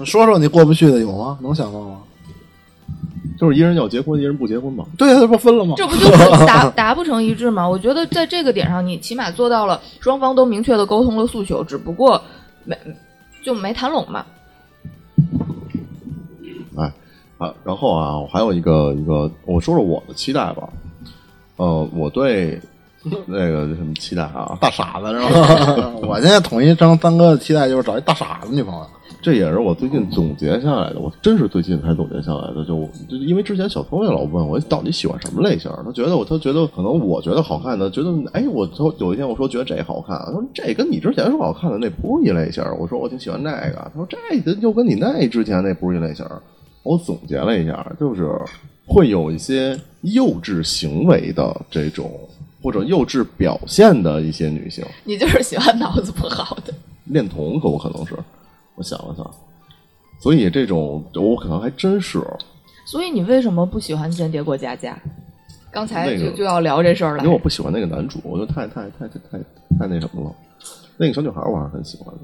[0.05, 1.39] 说说你过不去的有吗？
[1.41, 2.01] 能想到吗？
[3.39, 4.85] 就是一人要结婚，一人不结婚嘛。
[4.99, 5.75] 对呀，这不分了吗？
[5.79, 7.67] 这不就是 达达不成一致吗？
[7.67, 12.21] 我觉得在这个点上，你起码做到了双方都明确的沟通了诉求，只不过
[12.65, 12.77] 没
[13.43, 14.27] 就没谈拢嘛。
[17.38, 20.68] 啊，然后啊，我还有一个一个，我说说我的期待吧。
[21.57, 22.61] 呃，我对
[23.27, 25.92] 那个什么期待啊，大傻子是吧？
[26.03, 28.87] 我现在统一张三哥的期待就是找一大傻子女朋友。
[29.20, 32.64] 这也是我最近总结下来的，我真是最近才总结下来的。
[32.64, 42.62] 就就因为之前小聪也老问我到底喜欢什么类型，他觉得我他觉得可能我觉得好看的，觉得哎，我说有一天我说觉得这好看，他说这跟你之前说好看的那不是一类型。
[42.79, 44.16] 我说我挺喜欢这个，他说这
[44.61, 46.24] 又跟你那之前那不是一类型。
[46.88, 48.27] 我总结了一下，就是
[48.87, 52.18] 会有一些幼稚行为的这种
[52.62, 56.72] 或者幼稚表现的一些女性，你就是喜欢脑子不好的。
[57.05, 58.16] 恋童可不可能是？
[58.74, 59.31] 我想了想，
[60.18, 62.22] 所以这种我可能还真是，
[62.87, 64.98] 所以你为什么不喜欢间谍过家家？
[65.70, 67.35] 刚才那个就就要聊这事儿了因为。
[67.35, 69.38] 我不喜欢那个男主，我觉得太太太太太
[69.79, 70.35] 太那什么了。
[70.96, 72.20] 那个小女孩我还是很喜欢的。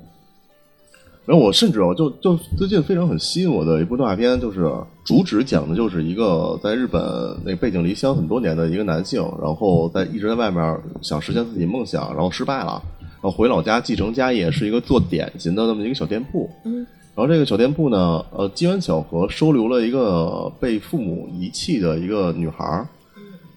[1.26, 4.70] 然后我甚至我就就最近非常很吸引我的一部动画片，就是
[5.04, 7.02] 主旨讲的就是一个在日本
[7.44, 16.48] 那背井离乡很多年的一个男性，然后在一直在外面想实现自己梦想，然后失败了，然后回老家继承家业，是一个做点心的那么一个小店铺。
[16.64, 16.86] 嗯。
[17.16, 22.88] 然后这个小店铺呢，呃，机缘巧合收留了一个被父母遗弃的一个女孩儿，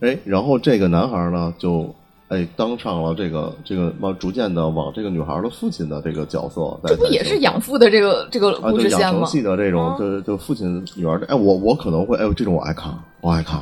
[0.01, 1.93] 哎，然后这个男孩儿呢，就
[2.29, 9.25] 哎当上了这个这个往逐渐的往这个女孩儿的父亲的这个角色在，这不也是养父的这个这个啊，就养成故事线吗？
[9.25, 13.61] 系的这种，啊就就父亲女儿的，哎，我我可能会，哎，这种我爱看，我爱看，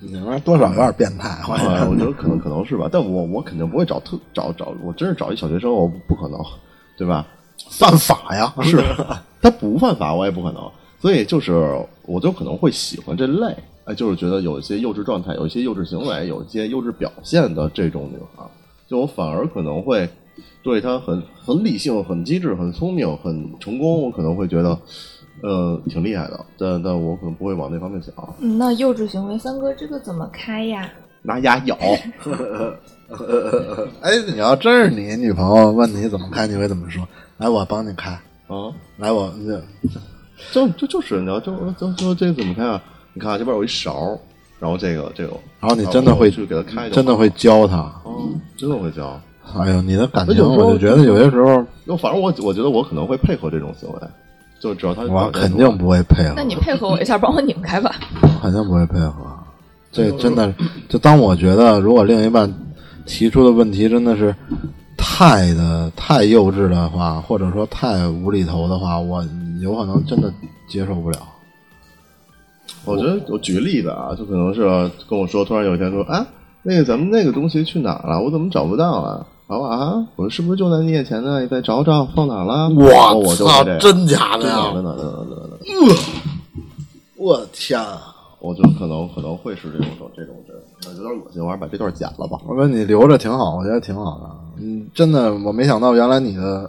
[0.00, 6.40] 你们多少有点变态，我哎，我觉得可能可能是吧，但我我肯定不会找特找找，我真是找一小学生，我不不可能，
[6.96, 7.24] 对吧？
[7.70, 8.52] 犯法呀！
[8.62, 8.82] 是，
[9.40, 10.60] 他不犯法，我也不可能。
[10.98, 11.52] 所以就是，
[12.06, 18.44] 我就可能会喜欢这类，哎，就是觉得有一些幼稚状态，有一些幼稚行为，有一些幼稚表现的这种女孩，
[18.86, 20.08] 就我反而可能会
[20.62, 24.78] 对她很很理性、很机智、很聪明、很成功，我可能会觉得，
[25.42, 26.38] 呃，挺厉害的。
[26.56, 30.88] 但但我可能不会往那方面想，嗯那幼稚行为，三哥这个怎么开呀？
[31.22, 31.76] 拿牙咬。
[34.00, 37.06] 哎，你要真是你女朋友问你怎么开，你会怎么说？
[37.38, 38.10] 来，我帮你开。
[38.10, 39.62] 啊，来，我这
[40.52, 42.82] 就就就是你要就就就这个怎么开啊？
[43.14, 44.18] 你看啊这边有一勺，
[44.58, 47.78] 然后这个这个，然后你真的会去给他开，真的会教他。
[48.04, 49.20] 哦，真的会教。
[49.54, 53.98] 哎呦，你的感情，我就觉得有些时候那反正我我觉得我可能会配合这种行为，
[54.60, 56.32] 就只要他我肯定不会配合。
[56.36, 57.94] 那你配合我一下，帮我拧开吧。
[58.40, 59.14] 肯定不会配合。
[59.90, 60.54] 这真的，
[60.88, 62.50] 就当我觉得，如果另一半
[63.04, 64.34] 提出的问题真的是
[64.96, 69.22] 太的太幼稚的话，或者说太无厘头的话，我
[69.60, 70.32] 有可能真的
[70.66, 71.18] 接受不了。
[72.84, 74.62] 我觉得我举个例子啊，就可能是
[75.08, 76.26] 跟我说，突然有一天说，啊，
[76.62, 78.20] 那个咱们那个东西去哪儿了？
[78.20, 79.26] 我怎么找不到了？
[79.48, 81.40] 然后啊，我说是不是就在你眼前呢？
[81.42, 82.68] 你再找找，放哪儿了？
[82.70, 84.72] 我就会这样真假的呀！
[84.72, 85.26] 真的真的
[85.66, 85.96] 真的
[87.16, 88.14] 我天啊！
[88.40, 90.52] 我觉得可能可能会是这种这种这
[90.88, 92.38] 种，有点恶心，我还是把这段剪了吧。
[92.46, 94.30] 我说你留着挺好，我觉得挺好的。
[94.60, 96.68] 嗯，真的，我没想到原来你的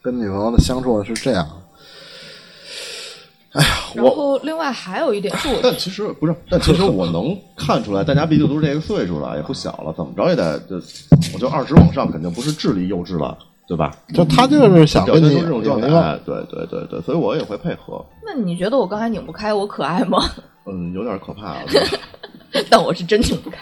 [0.00, 1.46] 跟女朋友的相处是这样。
[3.94, 10.76] 然后另外还有一点是我 但其实不是，但其实我能看出来，大家毕竟都是这个岁数了，也不小了，怎么着也得就，
[11.34, 13.36] 我就二十往上，肯定不是智力幼稚了，
[13.68, 13.94] 对吧？
[14.14, 18.04] 就他就是想表跟你现出这种状态，对对对对，所以我也会配合。
[18.24, 20.18] 那你觉得我刚才拧不开，我可爱吗？
[20.66, 21.62] 嗯，有点可怕、啊。
[21.66, 21.98] 对吧
[22.70, 23.58] 但我是真拧不开。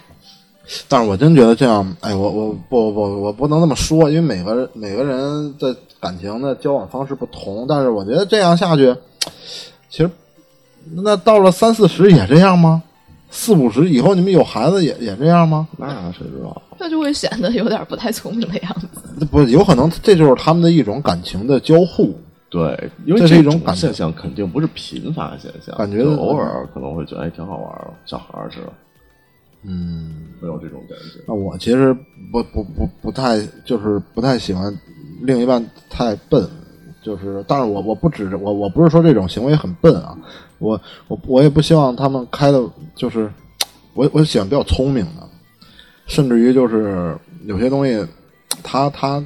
[0.89, 7.67] 但是我真觉得这样，哎，我我不不我不能那么说，因为每个人每个人的感情的交往方式不同。
[7.69, 8.95] 但是我觉得这样下去，
[9.91, 10.11] 其实
[10.93, 12.83] 那到了三四十也这样吗？
[13.33, 15.69] 四五十以后你们有孩子也也这样吗？
[15.77, 16.63] 那谁知道？
[16.79, 18.89] 那就会显得有点不太聪明的样子。
[19.19, 22.19] 那不有可能这就是他们的一种感情的交互。
[22.49, 28.73] 对，因为这是一种现象，肯定不是频发现象，感觉偶尔可能会觉得哎挺好玩儿，小孩儿似的，
[29.63, 31.23] 嗯，会有这种感觉。
[31.29, 31.95] 那我其实
[32.33, 34.77] 不不不不太就是不太喜欢
[35.23, 36.45] 另一半太笨，
[37.03, 40.17] 就是，但是我我不指我我不是说这种行为很笨啊，
[40.59, 42.63] 我我我也不希望他们开的
[42.95, 43.31] 就是，
[43.95, 45.27] 我我喜欢比较聪明的，
[46.07, 48.07] 甚至于就是有些东西，
[48.63, 49.23] 他他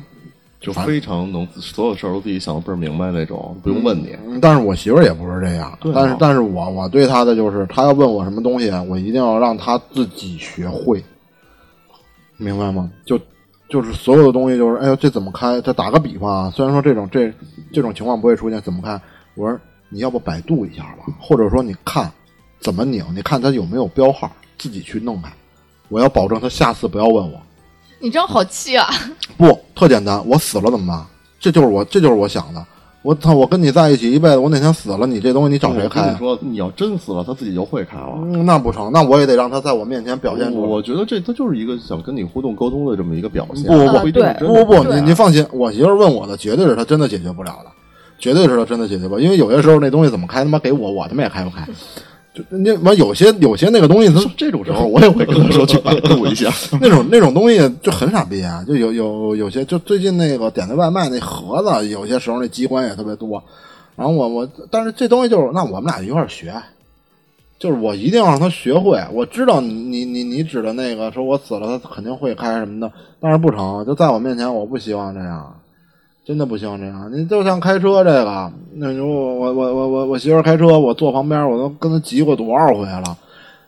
[0.61, 4.17] 就非常能所有事儿都自己想的倍儿明白那种，不用问你。
[4.27, 11.03] 嗯但是我媳妇儿也不是这样，对啊但是但是我我对她的就是，她要问我什么东西，我一定要让她自己学会，
[12.37, 12.91] 明白吗？
[13.05, 13.19] 就
[13.69, 15.61] 就是所有的东西，就是哎呦这怎么开？
[15.61, 17.33] 这打个比方啊，虽然说这种这
[17.75, 19.01] 这种情况不会出现，怎么看？
[19.35, 22.11] 我说你要不百度一下吧，或者说你看
[22.61, 25.31] 怎么拧，你看它有没有标号，自己去弄开。
[25.89, 27.41] 我要保证他下次不要问我。
[28.01, 28.89] 你这样好气啊！
[29.37, 31.07] 不，特简单，我死了怎么办？
[31.39, 32.67] 这就是我，这就是我想的。
[33.05, 36.07] 我操，我跟你在一起一辈子，我哪天死了，你这东西你找谁开啊？
[36.07, 38.15] 跟你说，你要真死了，他自己就会开了。
[38.23, 40.67] 嗯，那不成，那我也得让他在我面前表现出来。
[40.67, 43.65] 我觉得这他就是一个想跟你互动沟通的这么一个表现。
[43.67, 47.71] 不不不不不你你放心，我媳妇问我的绝对是她真的解决不了的，
[48.19, 49.21] 绝对是她真的解决不了。
[49.21, 51.69] 因为有些时候那东西怎么开，他妈给我，我他妈也开不开。
[52.35, 56.51] 就那妈有些有些那个东西，他这种时候， 我也会跟他说去百度一下。
[56.81, 58.65] 那种那种东西就很傻逼啊！
[58.67, 63.41] 就有有有些就最近那个点的外卖那盒子，有些时候那机关也特别多。
[63.97, 66.53] 然后我我，但是这东西就是，那我们俩一块儿学，
[67.57, 69.01] 就是我一定要让他学会。
[69.13, 75.57] 我知道你你你你指的那个，说我死了他肯定会开什么的，但是不成，就在我面前，我不希望这样，
[76.25, 77.11] 真的不行这样。
[77.13, 83.17] 你就像开车这个，那如果我我我我我媳妇儿开车，我坐旁边，我都跟她急过多少回了。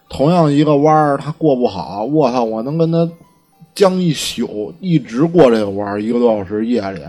[0.08, 3.08] 同样一个弯儿，她过不好，我操，我能跟她
[3.74, 7.00] 僵一宿，一直过这个弯儿，一个多小时夜里，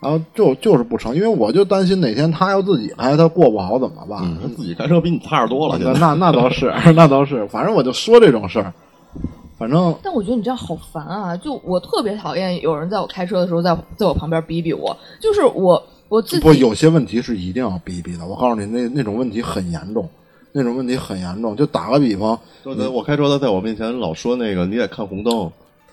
[0.00, 4.18] 然后就就是不成，因为我就担心哪天她要自己开，她过不好怎么办？
[4.22, 5.78] 嗯，自己开车比你踏实多了。
[5.80, 8.74] 那那那倒是， 那倒是，反正我就说这种事儿，
[9.56, 11.36] 反正但我觉得你这样好烦啊！
[11.36, 18.26] 就我特别讨厌有人在我开车的时候在在我旁边逼逼我，就是我我自己不有些问题是一定要逼逼的。
[18.26, 20.08] 我告诉你，那那种问题很严重，
[20.50, 21.54] 那种问题很严重。
[21.54, 22.38] 就打个比方，
[22.92, 25.50] 我开车，他在我面前老说那个你得看红灯，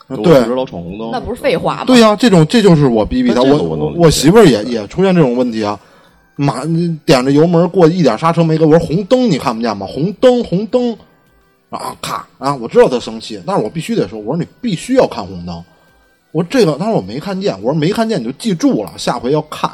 [0.07, 1.85] 我对一直老闯红灯，那不是废话吗？
[1.85, 3.43] 对呀、这种这就是我逼逼他。
[3.43, 5.79] 我我媳妇儿也也出现这种问题啊，
[6.35, 6.63] 马
[7.05, 9.85] 点着油门过一点刹车没给，我说红灯你看不见吗？
[9.87, 10.97] 红灯红灯
[11.71, 12.53] 啊咔啊！
[12.53, 15.63] 我知道他生气，但是我必须得说，我说你必须要看红灯。
[16.31, 19.71] 我说这个，当时我没看见，我说没看见你就记住了，下回要看。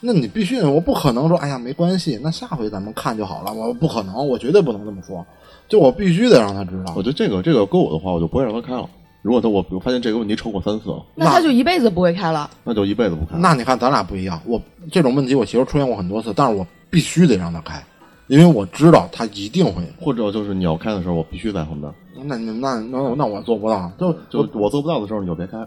[0.00, 3.52] 那你必须，我不可能说，哎呀没关系，那下回咱们看就好了。
[3.52, 5.24] 我不可能，我绝对不能这么说。
[5.68, 7.02] 就我必须得让他知道我。
[7.02, 8.88] 觉得这个这个搁我的话，我就不会让他开了。
[9.20, 12.48] 如果他我我发现这个问题超过三次了，那他就一辈子不会开了。
[12.64, 13.36] 那就一辈子不开。
[13.38, 14.58] 那你看咱俩不一样，我
[14.90, 17.84] 这种问题我媳妇出现过很多次，但是我必须得让他开，
[18.28, 19.82] 因为我知道他一定会。
[20.00, 21.92] 或者就是你要开的时候，我必须在旁边。
[22.24, 25.58] 那你那那那我做不到，就就我做不到的时候，你就别开。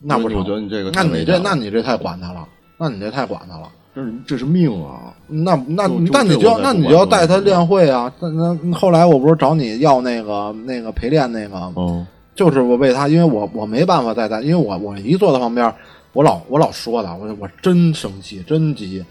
[0.00, 3.68] 那不成因为我觉得你这个那你这那你这太管他了，那你这太管他了。
[3.94, 5.16] 这是这是命啊！
[5.26, 8.12] 那那那你就要那你就要带他练会啊。
[8.20, 15.74] 那那后来我不是找你要那个那个陪练那个，嗯，就是我为他，因为我我没办法带他，因为我我一坐在旁边，
[16.12, 19.02] 我老我老说他，我我真生气，真急。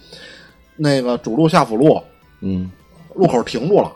[0.77, 1.99] 那个主路下辅路，
[2.41, 2.69] 嗯，
[3.15, 3.91] 路口停住了，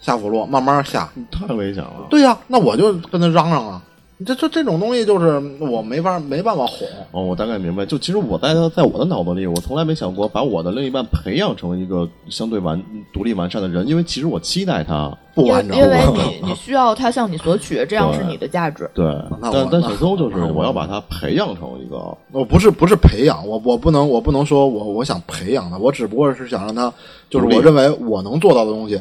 [0.00, 1.08] 下辅路慢慢下。
[1.30, 2.06] 太危险了。
[2.10, 3.82] 对呀、那我就跟他嚷嚷啊，
[4.24, 6.88] 这这这种东西就是我没法没办法哄。
[7.12, 7.84] 哦，我大概明白。
[7.84, 15.14] 就其实我在他在我的脑子里，我从来没想过把我的另一半培养成一个相对完独立完善的人，因为其实我期待他。
[15.36, 18.90] 因不完整，因为你 你需要他向你索取，这样是你的价值。
[18.94, 19.04] 对，
[19.42, 21.96] 但但那小邹就是我我要把他培养成一个，
[22.32, 26.90] 我不是不是培养，我我不能我不能说我我想培养他，我只不过是想让他，
[27.28, 28.98] 就是我认为我能做到的东西，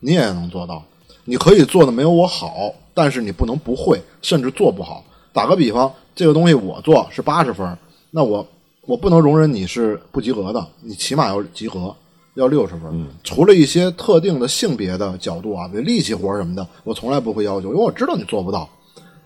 [0.00, 0.82] 你也能做到。
[1.24, 5.04] 你可以做的没有我好，但是你不能不会，甚至做不好。
[5.30, 7.76] 打个比方，这个东西我做是八十分，
[8.10, 8.44] 那我
[8.86, 11.94] 我不能容忍你是不及格的，你起码要及格，
[12.36, 12.84] 要六十分。
[12.90, 18.66] 嗯除了一些特定的性别的角度啊，比如力气活什么的，我从来不会要求，因为我知道你做不到。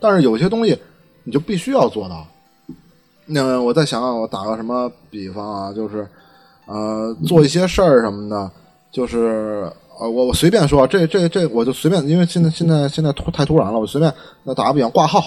[0.01, 0.77] 但是有些东西
[1.23, 2.27] 你就必须要做到。
[3.27, 6.09] 那我再想想，我打个什么比方啊，就是
[6.67, 8.51] 呃，做一些事儿什么的，
[8.91, 14.11] 就是呃，我我随便说，这这这，我就随便，因为现在现在现在突太突然了，我随便
[14.45, 15.23] 那打个比方，挂号，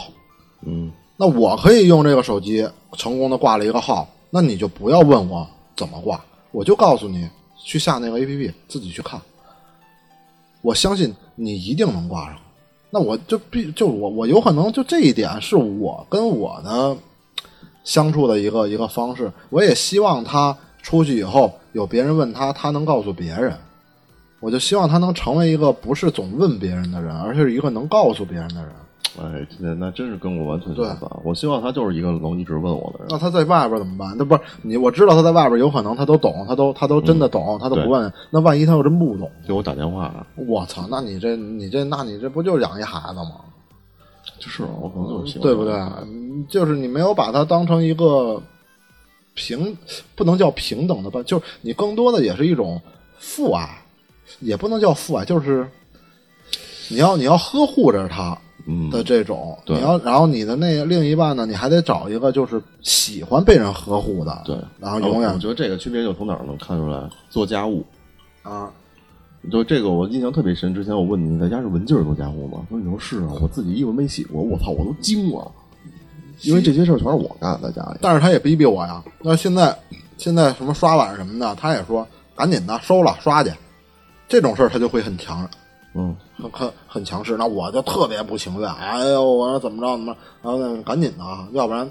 [0.66, 6.20] 嗯，那我可以用这个手机成功的挂了一个号，那你就不要问我怎么挂，
[6.52, 7.30] 我就告诉你
[7.64, 9.22] 去下那个 APP 自己去看，
[10.64, 12.36] 我相信你一定能挂上。
[12.90, 16.98] 那我就必就我我有可能就这一点是我跟我的
[17.84, 23.56] 相处的一个一个方式，我也希望他出去以后有别人问他，他能告诉别人。
[24.44, 28.72] 我就希望他能成为一个不是总问别人的人，而是一个能告诉别人的人。
[29.18, 31.10] 哎，那那真是跟我完全对相反。
[31.24, 33.08] 我希望他就是一个能一直问我的人。
[33.10, 34.14] 那他在外边怎么办？
[34.18, 38.12] 那不是你，我知道他在外边有可能他都懂，他都他都真的懂，他都不问。
[38.32, 40.86] 那万一他又真不懂，给我打电话，我操！
[40.92, 43.32] 那你这你这那你这不就养一孩子吗？
[44.40, 45.74] 就是我可能就是对不对？
[46.02, 48.42] 嗯就是你没有把他当成一个
[49.36, 49.78] 平，
[50.16, 52.82] 不能叫平等的吧，就是你更多的也是一种
[53.20, 53.83] 父爱，
[54.40, 55.68] 也不能叫父爱，就是
[56.90, 67.10] 你要你要呵护着他嗯，的这种，对你要然后你的那另一半呢，你还得找一个就是喜欢被人呵护的，对，然后永远我觉得这个区别就从哪儿能看出来？
[67.30, 67.86] 做家务，
[68.44, 68.72] 啊。
[69.52, 70.74] 就这个我印象特别深。
[70.74, 72.66] 之前我问你，你在家是文静做家务吗？
[72.70, 75.52] 说你说是啊，我自己衣服没洗过，我操，我都惊了，
[76.44, 77.98] 因为这些事儿全是我干在家里。
[78.00, 79.04] 但是他也逼逼我呀。
[79.22, 79.78] 那现在
[80.18, 83.52] 现在什么刷碗什么的，他也说赶紧的收了刷去，
[84.34, 85.48] 这种事儿他就会很强，
[85.94, 87.38] 嗯，很很很强势。
[87.38, 91.88] 那我就特别不情愿，哎呦，我说怎么着怎么着，然后那赶紧的啊，要不然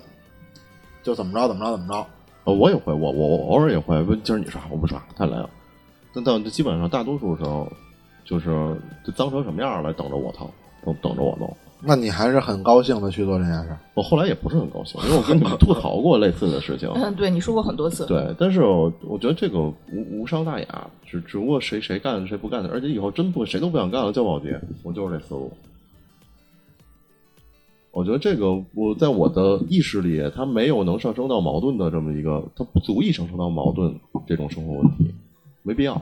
[1.04, 2.04] 就怎么着怎么着怎么着。
[2.42, 5.48] 呃我也会，我我我偶尔也会不今儿你刷，我不刷，太累了。
[6.12, 7.70] 但但基本上大多数时候，
[8.24, 10.50] 就是就脏成什么样了，等着我掏，
[10.84, 11.56] 等等着我弄。
[11.84, 13.76] 那你还是很高兴的去做这件事。
[13.94, 16.88] 我后来也不是很高兴，因为我跟你们吐槽过类似的事情。
[16.94, 18.06] 嗯，对你说过很多次。
[18.06, 19.74] 对，但是我我觉得这个无
[20.10, 25.52] 无伤大雅，只只不过谁谁干谁不干的，而且以后真不谁都不想干了，叫保洁，我就是这思路。
[27.90, 33.94] 我觉得这个我在我的意识里，它没有能上升到矛盾的这么一个，它不足以上升到矛盾
[34.26, 35.12] 这种生活问题，
[35.62, 36.00] 没必要。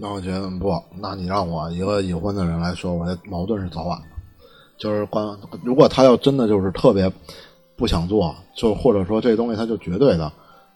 [0.00, 4.06] 那我觉得不，那你让我一个已婚的人来说，我的矛盾是早晚的。
[4.80, 7.12] 就是关，如果他要真的就是特别
[7.76, 10.32] 不想做，就或者说这东西他就绝对的，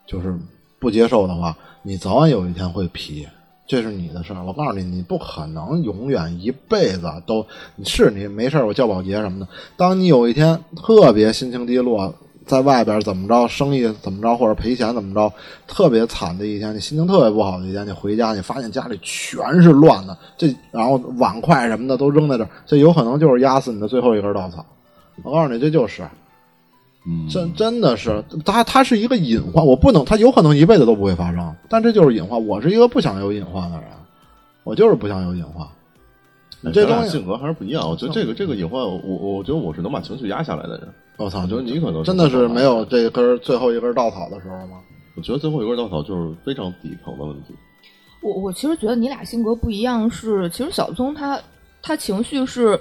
[0.06, 0.38] 就是
[0.78, 3.26] 不接受的话，你早晚有一天会皮，
[3.66, 4.44] 这是你的事儿。
[4.44, 7.46] 我告诉你，你不可能永远一辈子都
[7.82, 9.48] 是你没事我叫保洁什么的。
[9.74, 12.14] 当你有一天特别心情低落，
[12.46, 15.32] 在外边怎么着，生意怎么着，或者赔钱怎么着，
[15.66, 24.64] 特别惨的一天，你心情特别不好的一天，你回家，你发现家里全是乱的，这然后碗筷什么的都扔在这儿，这有可能就是压死你的最后一根稻草。
[25.22, 26.02] 我告诉你，这就是，
[27.06, 32.46] 嗯，真真的是，它它是一个隐患，我不能，它有可能一辈子都不会发生，但这就是隐患。
[32.46, 33.86] 我是一个不想有隐患的人，
[34.64, 35.66] 我就是不想有隐患。
[36.64, 37.88] 哎这东西性格还是不一样。
[37.88, 40.88] 我觉得这个这个隐患，我我我觉得我是能把情绪压下来的人。
[41.16, 44.78] 我操，我觉得你可能真的是没有这根最后一根稻草的时候吗？
[45.16, 47.54] 我觉得最后一根稻草就是非常底层的问题。
[48.20, 51.38] 我我其实觉得你俩性格不一样是，其实小聪他
[51.82, 52.80] 他情绪是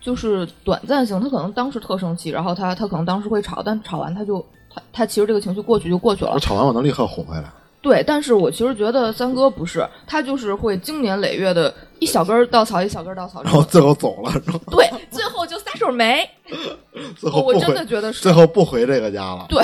[0.00, 6.38] 就是短暂性，他可能当时特生气，然后他他可能当时会吵，但吵完他就他他其实这个情绪过去就过去了我。
[6.38, 7.44] 吵完我能立刻哄回来。
[7.82, 16.28] 对，但是我其实觉得三哥不是，他就是会经年累月的一小根稻草一小根稻草，然后最后走了，然后对，最后就撒手没。
[17.16, 19.46] 最后我真的，觉得是最后不回这个家了。
[19.48, 19.62] 对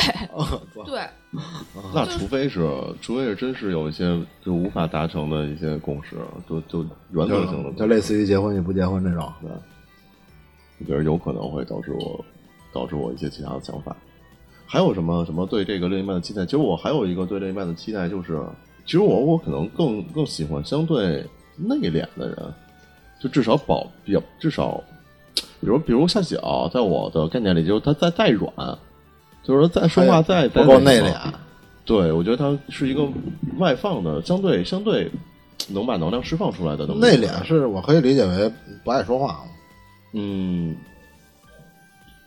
[0.87, 1.01] 对，
[1.93, 2.67] 那除非是，
[3.03, 6.17] 除非是真是有一些就无法达成的一些共识，
[6.49, 9.31] 就就原则性的，就类似于结婚与不结婚这种。
[10.79, 12.25] 我觉得有可能会导致我
[12.73, 13.97] 导致我一些其他的想法。
[14.67, 16.45] 还有什么什么对这个另一半的期待？
[16.45, 18.41] 其实我还有一个对另一半的期待，就是
[18.85, 21.25] 其实我我可能更更喜欢相对
[21.57, 22.37] 内敛的人，
[23.21, 24.83] 就至少保比较至少，
[25.61, 28.53] 比如比如夏小，在我的概念里，就是他再再软，
[29.43, 31.14] 就是说再说话再不够内敛。
[31.85, 33.07] 对，我觉得他是一个
[33.59, 35.09] 外放的，相对相对
[35.69, 38.53] 能把能量释放出来的内敛是我可以理解为
[38.83, 39.45] 不爱说话，
[40.12, 40.75] 嗯，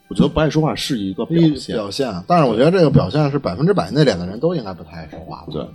[0.10, 2.24] 我觉得不爱说话是一个表现，表现。
[2.28, 5.46] 但是我觉得这个表现是百分之百内敛的人都应该不太爱说话。
[5.52, 5.66] 对，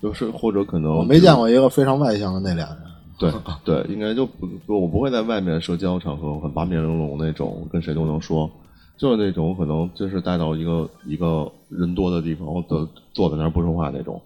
[0.00, 2.78] 就是或者可能我没见过一个非常外向的内敛人。
[3.18, 3.32] 对
[3.64, 8.50] 对，应该就不不，我不会在外面社交场合很八面玲珑那种，跟谁都能说，
[8.96, 14.20] 就是那种可能就是带到一个一个人多的地方，我坐坐在那儿不说话那种。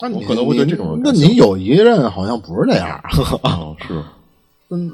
[0.00, 2.98] 那你我可能会对这种人那你有一任好像不是这样，
[3.42, 4.02] 哦，是，
[4.70, 4.90] 嗯，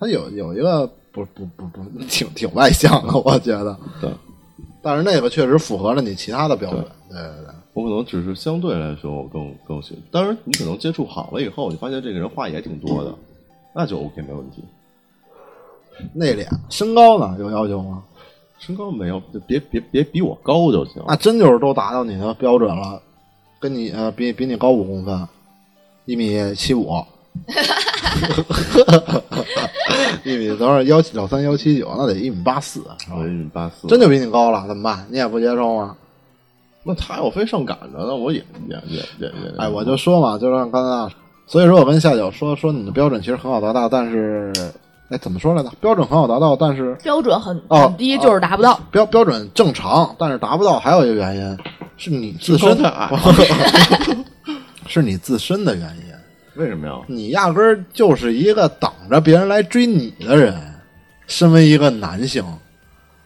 [0.00, 3.78] 他有有一个不不不不 挺挺外向的，我觉得。
[4.00, 4.10] 对，
[4.82, 6.84] 但是那个确实符合了你其他的标准。
[7.08, 7.54] 对对对。
[7.72, 10.02] 我可能只是相对来说我更更喜欢。
[10.10, 13.14] 当然，你可能接触好了以后，你发现这个人话也挺多的，
[13.74, 14.62] 那就 OK 没问题。
[16.12, 18.02] 内敛，身高呢有要求吗？
[18.58, 21.02] 身高没有，别别别比我高就行。
[21.06, 23.02] 那真就是都达到你的标准了，
[23.58, 25.28] 跟你呃比比你高五公分，
[26.04, 27.04] 一米七五，
[30.24, 35.06] 一米多少幺七老三幺七九，那得一米八四，是吧我一米八四，真就比你高了，怎么办？
[35.10, 35.96] 你也不接受吗？
[36.82, 41.10] 那他要非上赶着，那我也也也也也，哎，我就说嘛，就像刚才啊，
[41.46, 44.52] 所以说我跟夏九说说你的标准其实很好达到，但是
[45.10, 45.70] 哎怎么说来着？
[45.80, 48.80] 标准很好达到，但是标准很哦很低，就是达不到。
[48.90, 51.58] 标标准正常，但是达不到，还有一个原因
[51.96, 53.10] 是你自身身高太矮，
[54.86, 56.14] 是你自身的原因。
[56.56, 56.94] 为什么呀？
[57.06, 60.54] 你压根儿就是一个等着别人来追你的人。
[61.26, 62.44] 身为一个男性，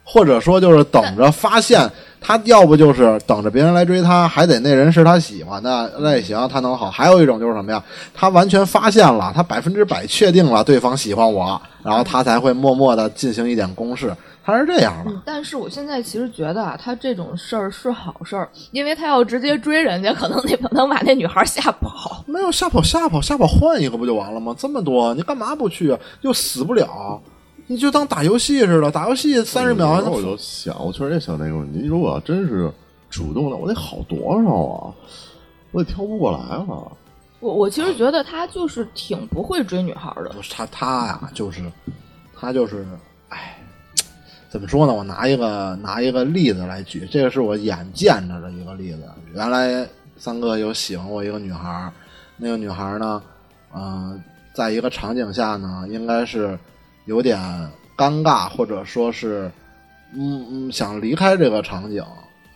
[0.05, 6.89] 或者说就是等着发现他，要不就是等着别人来追他，还得那人是他喜欢的，那也行，他能好。
[6.89, 7.83] 还有一种就是什么呀？
[8.15, 14.15] 他完全发现了，他百分之百确定了对方喜欢我，然后他才会默默的进行一点攻势。
[14.49, 15.11] 他是这样的。
[15.11, 22.25] 嗯，但是我现在其实觉得啊，他这种事儿是好事儿，因为他要直接追人家，可能那 能把那女孩吓跑。
[22.27, 24.55] 没有吓跑吓跑吓跑，换一个不就完了吗？
[24.59, 26.01] 这么多，你干嘛不去啊？
[26.23, 27.21] 又死不了，
[27.67, 31.87] 你就当打游戏似的，打游戏三十秒那我就想，我确实也想那个问题。
[31.87, 32.73] 如果要真是
[33.11, 34.95] 主动的，我得好多少啊？
[35.73, 36.91] 我得挑不过来了。
[37.41, 40.31] 我我其实觉得他就是挺不会追女孩的。
[40.31, 41.63] 不是他他呀，就是
[42.35, 42.99] 他就是，哎，
[44.49, 44.95] 怎么说呢？
[44.95, 49.03] 我拿一个拿一个例子来举，这个是我眼见着的一个例子。
[49.35, 49.87] 原来
[50.17, 51.93] 三哥有喜欢过一个女孩，
[52.39, 53.23] 那个女孩呢，
[53.75, 54.23] 嗯、
[54.55, 56.59] 在一个场景下呢，应该是
[57.05, 57.39] 有点
[57.95, 59.51] 尴尬，或者说是，
[60.15, 62.03] 嗯嗯，想离开这个场景。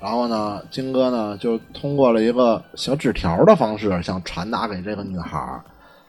[0.00, 5.60] 然后呢，金哥呢就通过了一个小纸条的方式，想传达给这个女孩。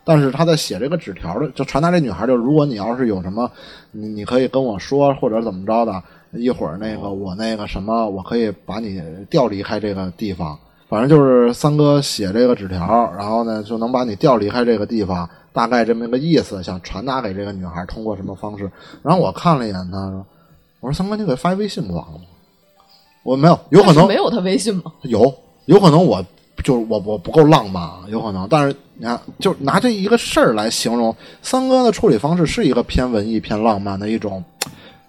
[0.03, 3.49] 但是他在写这个纸条的，就传达这女孩，就如果你要是有什么，
[3.91, 10.57] 你你可以跟我说，或者怎么着的，一会儿那个我那个什么，我可以把你调离开这个地方。
[10.89, 18.69] 反正就是三哥写这个纸条，然后呢就能把你调离开这个地方，大概这么个意思，想传达给这个女孩，通过什么方式？
[19.01, 20.23] 然后我看了一眼他说
[20.81, 22.25] ：“我说三哥，你给发一微信不完了吗？”
[23.23, 24.83] 我没有，有可能没有他微信吗？
[25.03, 25.33] 有，
[25.65, 26.23] 有可能我
[26.63, 28.47] 就是我我不够浪漫，啊，有可能。
[28.49, 34.43] 但是你看，就拿这一个事儿来形容，三哥的处理方式是一个偏文艺、偏浪漫的一种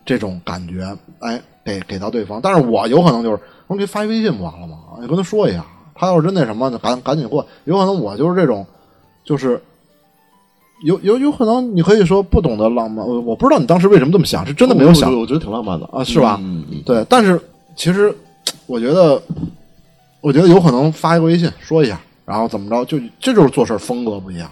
[0.06, 2.40] 这种感觉，哎，给给到对方。
[2.40, 4.78] 但是我有可能就是我给你发一微信不完了吗？
[5.00, 5.64] 你跟他说一下，
[5.94, 7.46] 他要是真那什么，就赶赶紧过。
[7.64, 8.66] 有可能我就是这种，
[9.24, 9.60] 就是。
[10.82, 16.38] 有有有可能，你可以说不懂得浪漫，我我不知道你当时为什么这么想，是真的没有想我我觉得挺浪漫的啊是吧
[16.84, 17.40] 对，但是
[17.74, 18.14] 其实
[18.66, 19.22] 我觉得，
[20.24, 24.50] 我觉得有可能发一个微信说一下，然后怎么着，就这就是做事风格不一样。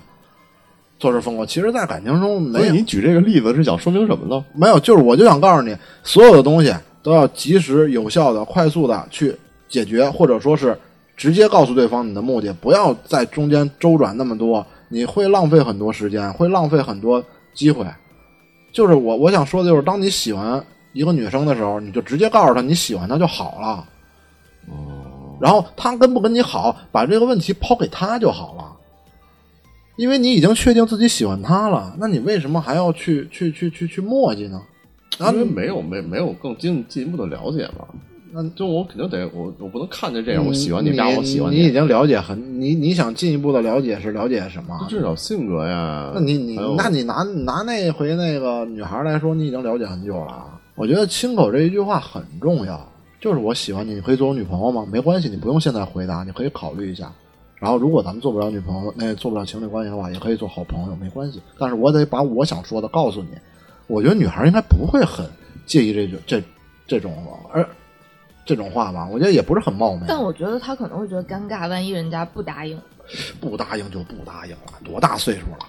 [0.99, 4.45] 做事风格，其实，在感情中没有你举这个例子是想说明什么呢？
[4.53, 6.71] 没有，就是我就想告诉你，所有的东西
[7.03, 9.35] 都要及时、有效的、快速的去
[9.67, 10.79] 解决，或者说是
[11.17, 17.87] 直接告诉对方你的目的，不要在中间周转那么多，你会浪费很多时间，会浪费很多机会。
[18.75, 20.63] 就是我我想说的就是，当你喜欢
[20.93, 23.87] 一个女生的时候，你就直接告诉她你喜欢她就好了。
[24.69, 24.92] 哦，
[25.43, 28.65] 然后他跟不跟你好，把这个问题抛给他就好了。
[29.97, 34.63] 因为你已经确定自己喜欢他了，那你为什么还要去去去去去磨叽呢？
[35.19, 37.85] 因为没有没没有更进进一步的了解嘛。
[38.35, 44.87] 那就我肯定得我我不能看见这样，我喜欢你，然后我喜欢你你已经了解很，你你想进一步的了解是了解什么？
[44.89, 46.13] 至少性格呀。
[46.15, 50.47] 那你你那你拿拿那回那个女孩来说，你已经了解很久了。
[50.75, 52.92] 我觉得亲口这一句话很重要，
[53.23, 54.85] 就是我喜欢你，你可以做我女朋友吗？
[54.91, 57.13] 没关系，你不用现在回答，你可以考虑一下。
[57.55, 61.41] 然后如果咱们做不了女朋友，那做不了情侣关系的话，也可以做好朋友，没关系。
[61.57, 63.29] 但是我得把我想说的告诉你。
[63.87, 65.25] 我觉得女孩应该不会很
[65.67, 66.43] 介意这种这
[66.85, 67.15] 这种
[67.53, 67.65] 而
[68.45, 69.09] 这种话吧？
[69.13, 70.03] 我觉得也不是很冒昧。
[70.09, 72.77] 但我觉得她可能会觉得尴尬，万一人家不答应，
[73.41, 75.67] 不答应就不答应了，多大岁数了，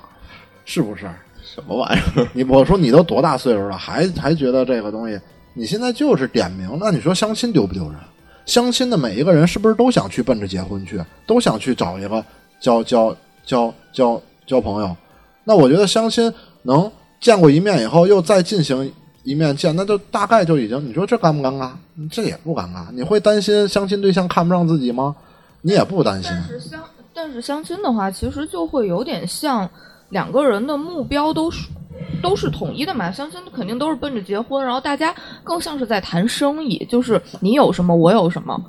[0.66, 1.08] 是不是？
[1.44, 2.28] 什么玩意儿？
[2.34, 5.20] 你我说你都多大岁数了，还还觉得这个东西，
[5.54, 7.96] 你现在就是点名，那你说相亲丢不丢人？
[8.46, 12.24] 相亲的每一个人是不是都想去奔着结婚去，都想去找一个
[12.60, 14.96] 交交交交交朋友？
[15.46, 16.34] 那我觉得相亲
[16.64, 16.92] 能
[17.22, 18.92] 见过一面以后，又再进行
[19.24, 21.72] 一面见，那就大概就已经，你说这尴不尴尬？
[22.12, 22.88] 这也不尴尬。
[22.92, 25.16] 你会担心相亲对象看不上自己吗？
[25.62, 26.32] 你也不担心。
[26.34, 26.84] 但是相
[27.14, 29.70] 但是相亲的话，其实就会有点像
[30.10, 31.70] 两个人的目标都是
[32.22, 33.12] 都是统一的嘛。
[33.12, 38.60] 相亲肯定都是奔着结婚，然后大家更像是在谈生意，就是你有什么我有什么，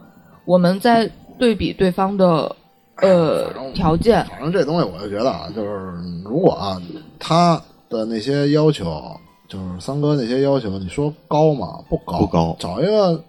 [0.44, 2.54] 我们在对比对方的
[2.96, 4.24] 呃条件。
[4.26, 5.92] 反正这东西我就觉得啊，就是
[6.24, 6.80] 如果啊，
[7.18, 9.02] 他的那些要求，
[9.48, 11.80] 就是三哥那些要求，你说高吗？
[11.88, 13.22] 不高，不高找一个，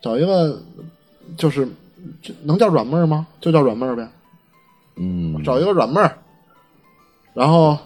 [0.00, 0.58] 找一个，
[1.36, 1.68] 就是
[2.42, 3.26] 能叫软妹儿吗？
[3.40, 4.08] 就叫软妹儿呗。
[4.96, 6.18] 嗯，找一个软妹儿，
[7.32, 7.78] 然后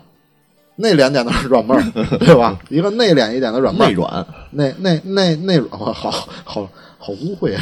[0.77, 1.83] 内敛点的软妹儿，
[2.19, 2.59] 对吧？
[2.69, 6.69] 一个内敛一点的软妹儿内，软，内内内内软，哇好好
[6.99, 7.53] 好污秽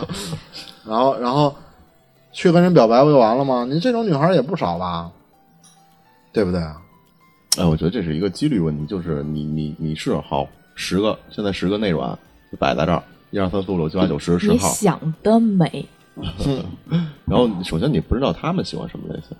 [0.86, 1.54] 然后然后
[2.32, 3.66] 去跟人表白不就完了吗？
[3.68, 5.10] 你这种女孩也不少吧？
[6.32, 6.76] 对不对啊？
[7.58, 12.16] 哎，我觉得这是一个几率问题，就是你你你是好十个，现在十个内软
[12.50, 15.84] 就摆在这儿，一二三四五六七八九十十你号，想得美，
[17.26, 19.36] 然后首先你不知道他们喜欢什么类型，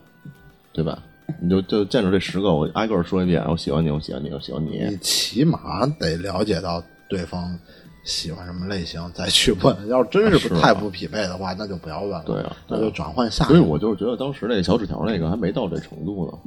[0.73, 0.99] 对吧？
[1.41, 7.59] 你就就见着这十个，我挨个说一遍，我喜欢你，我喜欢你，我喜欢你你，起码得了解到对方
[8.05, 9.89] 喜欢什么类型再去问。
[9.89, 12.24] 要是真是不啊太不匹配的话，那就不要问了。
[12.24, 13.61] 对啊那就转换下所以。
[13.61, 16.39] 我就是觉得当时那个小纸条那个还没到这程度呢，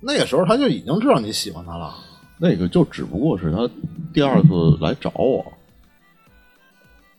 [0.00, 1.94] 那个时候他就已经知道你喜欢他了。
[2.38, 3.68] 那个就只不过是他
[4.12, 5.44] 第二次来找我，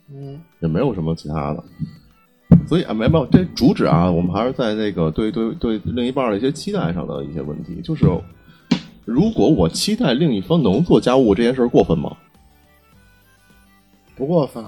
[0.09, 1.63] 嗯，也没有什么其他的。
[2.67, 8.05] 所以啊，没没有，这主旨啊，我们还是在那个对对对另一半的一些期待上的一些问题，就是
[9.05, 12.15] 如果我期待另一方能做家务这件事儿过分吗？
[14.15, 14.63] 不过分。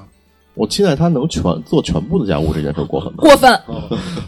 [0.55, 3.19] 我期待他能全做全部的家务这件事儿过分吗？
[3.19, 3.49] 过分。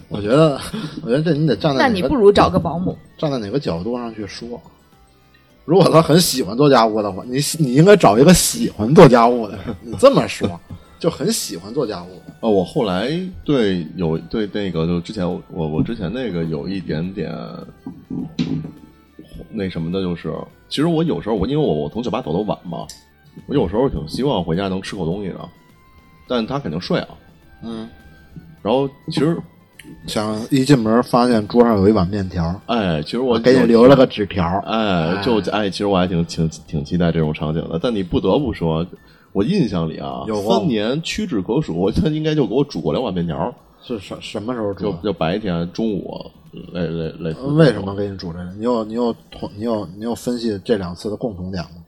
[0.07, 0.57] 我觉得，
[1.03, 2.97] 我觉得这你得站在哪个那你不如找个保姆。
[3.17, 4.47] 站在哪个角度上去说。
[5.65, 9.75] 如果他很喜欢做家务的话，你你应该找一个喜欢做家务的人。
[9.81, 10.47] 你这么说，
[11.01, 12.31] 就很喜欢做家务的。
[12.41, 13.09] 啊，我后来
[13.43, 17.35] 对有对那个就之前我我之前那个有一点点
[19.49, 20.31] 那什么的，就是
[20.69, 22.85] 其实我有时候我因为我我从酒吧走的晚嘛，
[23.47, 25.39] 我有时候挺希望回家能吃口东西的，
[26.27, 27.07] 但他肯定睡啊，
[27.63, 27.89] 嗯，
[28.61, 29.35] 然后其实
[30.05, 34.59] 想一进门发现桌上有一碗面条，哎，其实我给你留了个纸条。
[34.67, 38.85] 哎，就哎，其实我还挺挺挺期待这种场景的，但你不得不说，
[39.33, 44.83] 我印象里啊有，过三年屈指可数，他应该就给我煮过两碗面条，是什什么时候煮？
[44.83, 46.19] 就就白天、中午，
[46.73, 47.41] 类类类似。
[47.47, 47.95] 为什么？
[47.95, 48.51] 给你煮这个？
[48.57, 51.80] 你有你有同你有你有分析这两次的共同点吗？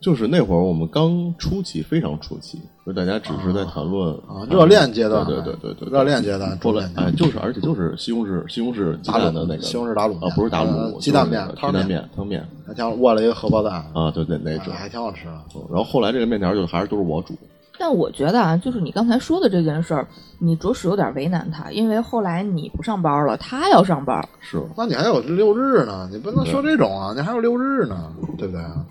[0.00, 14.76] 就是那会儿我们刚初期，非常初期，就大家只是在谈论啊，热恋阶段，对对对对对，热恋阶段，热恋哎，就是而且就是西红柿西红柿鸡打蛋的那个西红柿打卤啊，不是打呃卤，鸡蛋面鸡蛋面汤面还挺好，握了一个荷包蛋啊，对对那种哎。
[14.76, 15.32] 还挺好吃的。
[15.68, 17.34] 然后后来这个面条就还是都是我煮，
[17.76, 20.06] 但我觉得啊，就是你刚才说的这件事儿，
[20.38, 28.86] 你着实有点为难他，因为后来你不上班了，他要上班，是那你还有六日呢，你不能说这种啊，你还有六日呢，对不对啊？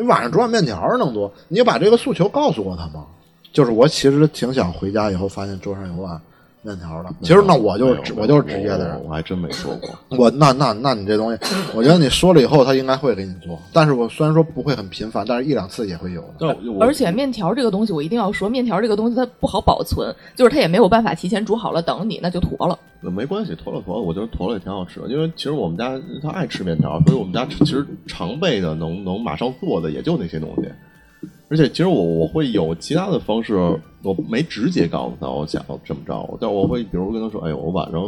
[0.00, 1.30] 你晚上煮碗面条能多？
[1.48, 3.04] 你把这个诉求告诉过他吗？
[3.52, 6.18] 就是我其实挺想回家以后发现桌上有碗
[6.62, 7.10] 面条的。
[7.22, 9.90] 其实那我就是我就是直接的人我，还真没说过。
[10.18, 11.38] 我那那那你这东西，
[11.74, 13.58] 我觉得你说了以后，他应该会给你做。
[13.72, 16.56] 但是我虽然说不会很频繁，但是一两次也会有的。
[16.80, 22.78] 而且面条这个东西，我一定要说，面条这个东西它不好保存，就是它也没有办法提前煮好了等你，那就坨了。
[23.00, 25.08] 那没关系，坨了坨了，我觉得坨了也挺好吃的。
[25.08, 30.68] 因为其实我们家他爱吃面条，所以我们家其实常备的能能马上做的也就那些东西。
[31.48, 33.54] 而且其实我我会有其他的方式，
[34.02, 38.00] 我没直接告诉他我想要这么着，但我会比如跟他说，哎呦，我晚上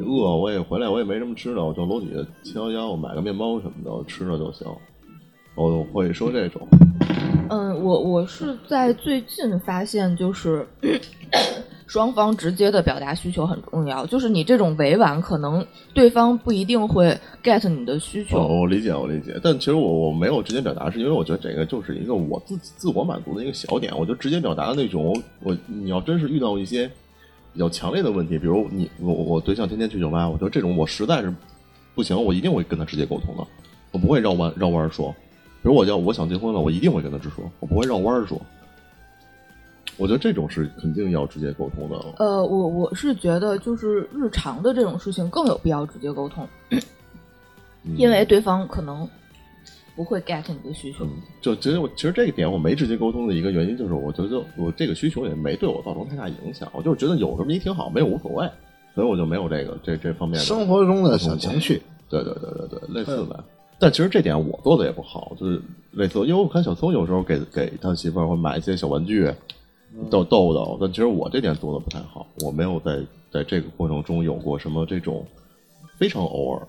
[0.00, 4.66] 饿，我也回来，我也没什么吃的，我就楼底下七幺幺，我买个面包什么的吃着就行。
[5.54, 6.66] 我会说这种，
[7.48, 10.66] 嗯，我我是在最近发现，就是
[11.86, 14.06] 双方直接的表达需求很重要。
[14.06, 18.38] 就是你这种委婉，可能对方不一定会 get 你的需求。
[18.38, 19.38] 我理解，我理解。
[19.42, 23.96] 但其实我我没有直接表达，是因为我觉得这个就是一个我自己自我满足的一个小点。
[23.98, 26.90] 我就直接表达的那种，我你要真是遇到一些
[27.52, 31.32] 比较强烈的问题，比如你我我对象天天去酒吧，我觉得这种我实在是
[31.94, 33.46] 不行，我一定会跟他直接沟通的，
[33.92, 35.14] 我不会绕弯绕弯说。
[35.62, 38.40] 比如我要我想结婚了，我一定会跟他直说，我不会绕弯说。
[39.96, 41.96] 我觉得这种是肯定要直接沟通的。
[42.18, 49.08] 呃，我我是觉得，就是日常的这种事情更有必要直接沟通，嗯因为对方可能
[49.94, 51.04] 不会 get 你的需求。
[51.04, 58.48] 嗯，就其实我其实这个点我没直接沟通的一个原因，就是我觉得我这个需求也没对我造成太大影响，我就是觉得有什么你挺好，没有无所谓，
[58.94, 63.44] 所以我就没有这个这这方面的生活中的小情趣，对对对对对，类似的。
[63.78, 65.60] 但其实这点我做的也不好，就是
[65.92, 69.30] 类似，因为我看小聪有时候给给他媳妇儿会买一些小玩具，
[70.10, 73.00] 逗逗的，但其实我这点做的不太好，我没有在
[73.32, 75.24] 在这个过程中有过什么这种
[75.98, 76.66] 非常偶尔，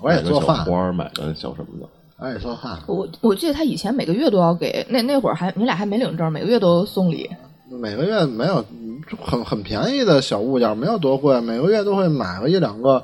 [0.00, 1.88] 我也做饭，花儿，买个小什么的。
[2.18, 7.30] 我也做饭，我我记得他以前每个月都要给那那会儿还你俩还没领证，每个月都送礼。
[7.70, 8.62] 每个月没有
[9.08, 13.02] 就很很便宜的小物件，没有多贵，每个月都会买个一两个。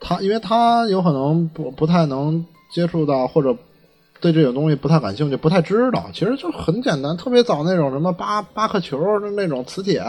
[0.00, 3.54] 他因为他有可能不不太能接触到，或者
[4.24, 6.06] 对这种东西不太感兴趣，不太知道。
[6.14, 8.98] 其实就很简单，特别早那种什么八八克球
[9.36, 10.02] 那种磁铁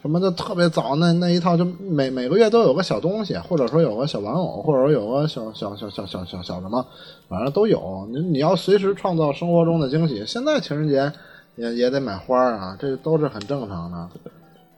[0.00, 6.84] 什么的，特别早那那一套，就每每个月都有个小东西，或者说有个小玩偶，或者说有个小小小小小小小什么，
[7.28, 8.08] 反正都有。
[8.10, 10.26] 你你要随时创造生活中的惊喜。
[10.26, 11.12] 现在情人节
[11.54, 14.08] 也也得买花啊，这都是很正常的。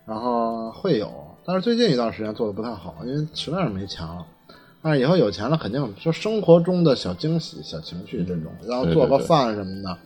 [0.04, 1.10] 然后会有，
[1.46, 4.26] 但是最近一段时间做的不太好，因为实在是没钱了。
[4.84, 9.96] 但是以后有钱了，肯定就生活中的小惊喜、小情趣这种，然后做个饭什么的，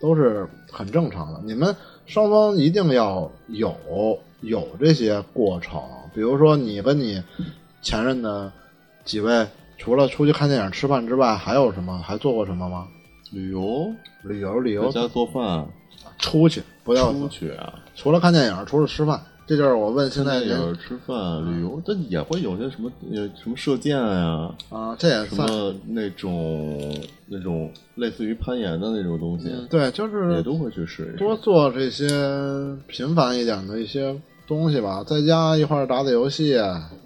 [0.00, 1.40] 都是很正常的。
[1.44, 1.74] 你们
[2.06, 5.82] 双方一定要有有这些过程，
[6.14, 7.20] 比如说你跟你
[7.82, 8.52] 前任的
[9.04, 9.44] 几位，
[9.76, 11.98] 除了出去看电影、吃饭之外，还有什么？
[11.98, 12.86] 还做过什么吗？
[13.32, 15.66] 旅游，旅游，旅在游，家做饭，
[16.20, 19.20] 出去，不要出去啊，除了看电影，除了吃饭，
[19.50, 26.96] 这就是我问现在现在人吃饭、旅游，但也会有些什么呃什么射箭呀、啊，这也算什么那种
[27.26, 31.16] 那种类似于攀岩的那种东西，对，就是也都会去试一试。
[31.16, 32.06] 多做这些
[32.86, 34.14] 频繁一点的一些
[34.46, 36.56] 东西吧，在家一块儿打打游戏，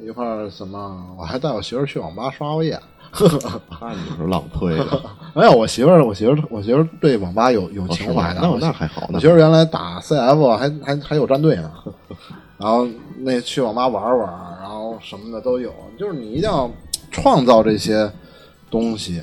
[0.02, 2.78] 一块儿什么，我还带我媳妇儿去网吧刷过夜。
[3.80, 5.02] 那你是浪推的，
[5.34, 8.40] 没有，我媳妇儿，我媳妇儿，我媳妇儿对网吧有有情怀的。
[8.40, 11.70] 那我那还好，那我媳妇儿原来打 CF 还还还有战队呢，
[12.58, 12.86] 然后
[13.18, 14.28] 那去网吧玩玩，
[14.60, 15.72] 然后什么的都有。
[15.98, 16.70] 就是你一定要
[17.10, 18.10] 创造这些
[18.70, 19.22] 东西，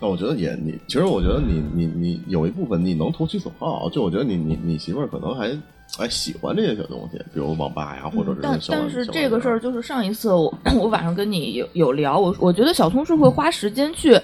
[0.00, 5.56] 但我觉得也你，其实我觉得你你你有一部分你能投其所好，就我觉得你你你媳妇儿可能还
[5.98, 14.18] 还喜欢这些小东西，比如网吧呀，或者是但但是这个事儿，就是上一次我 我晚上跟你有有聊，我我觉得小聪是会花时间去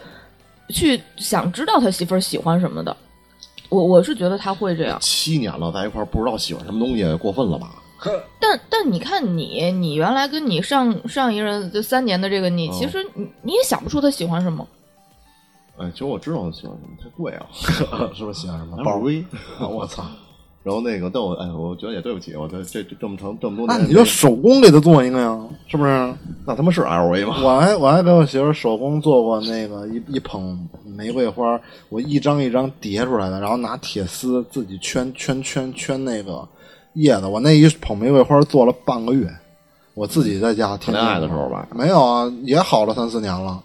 [0.69, 2.97] 去想知道他媳妇儿喜欢什么的。
[3.69, 7.77] 我我是觉得他会这样，七年了，在一块儿不知道喜欢什么东西，过分了吧？
[8.41, 14.67] 但但你看你，你原来跟你上上一任就三年的这个你，哦其实你你也想不出他喜欢什么。
[15.79, 17.47] 哎，其实我知道他喜欢什么，太贵啊
[18.13, 19.25] 是不是喜欢什么包？，LV。
[19.59, 20.05] 啊我操！
[20.65, 26.15] 然后那个，但我哎，我觉得也对不起我，这这这这么长这么多年，那你就手工给他做一个呀，是不是？
[26.47, 27.37] 那他妈是 LV 吗？
[27.43, 36.47] 我还我还给我媳妇手工做过那个一一捧玫瑰花，我一张一张叠出来的，然后拿铁丝自己圈圈圈圈那个
[36.93, 37.27] 叶子。
[37.27, 39.29] 我那一捧玫瑰花做了半个月，
[39.95, 43.61] 我自己在家谈恋爱的时候吧，没有啊，也好了三四年了。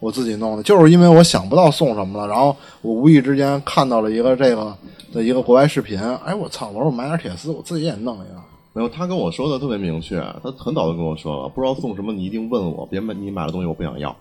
[0.00, 4.74] 我自己弄的，就是因为我想不到送什么了，然后我无意之间看到了一个这个
[5.12, 6.68] 的一个国外视频，哎，我操！
[6.68, 8.34] 我说我买点铁丝，我自己也弄一个。
[8.74, 14.14] 没有，他跟我说的特别明确，他很早就跟我说了，不知道送什么，你一定问我，别买你买的东西我不想要，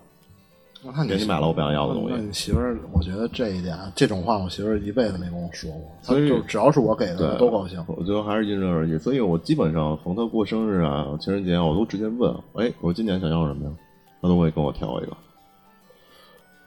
[0.83, 2.23] 我看给你买了我不想要的东那西。
[2.23, 5.81] 你媳妇儿，我觉得这一点，这种话我媳妇儿一辈子没跟我说过。
[6.01, 7.83] 她所以就只要是我给的，都高兴。
[7.87, 13.71] 我觉得还是因人而异，所以我基本上逢他过生日啊、情人节啊，我都直接问，哎，我今年想要什么呀？
[14.21, 15.15] 他都会跟我挑一个。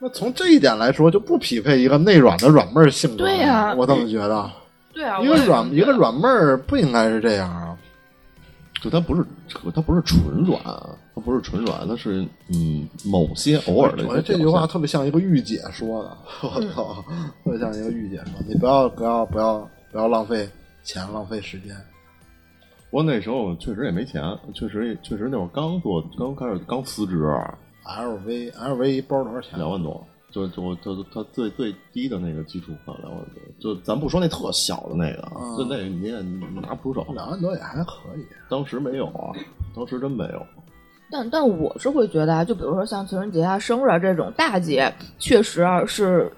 [0.03, 3.17] 那从这一点来说，就不匹配一个内软的软妹儿性格。
[3.17, 4.51] 对呀我怎么觉得？
[4.91, 7.77] 对啊，一个我也这么觉得软一个软妹儿不应该是这样啊。
[8.81, 9.23] 就她不是，
[9.75, 10.59] 她不是纯软，
[11.13, 14.21] 她不是纯软，她是嗯某些偶尔的我觉得。
[14.23, 17.05] 这句话特别像一个御姐说的，我操，
[17.43, 20.49] 特别像一个御姐说，你不要不要不要不要浪费
[20.83, 21.75] 钱，浪费时间。
[22.89, 24.23] 不过那时候确实也没钱，
[24.55, 27.23] 确实也确实那会儿刚做，刚开始刚辞职，
[27.85, 29.57] LV LV 一包多少钱？
[29.57, 36.21] 两万多，就就就它最最低的那个基础款两万多，就咱不说那特小的那个，嗯就那个你也
[36.61, 38.25] 拿不出手，两万多也还可以。
[38.49, 39.31] 当时没有啊，
[39.75, 40.45] 当时真没有。
[41.09, 46.31] 但但我是会觉得啊，就比如说像情人节啊、生日啊这种大节，确实啊是，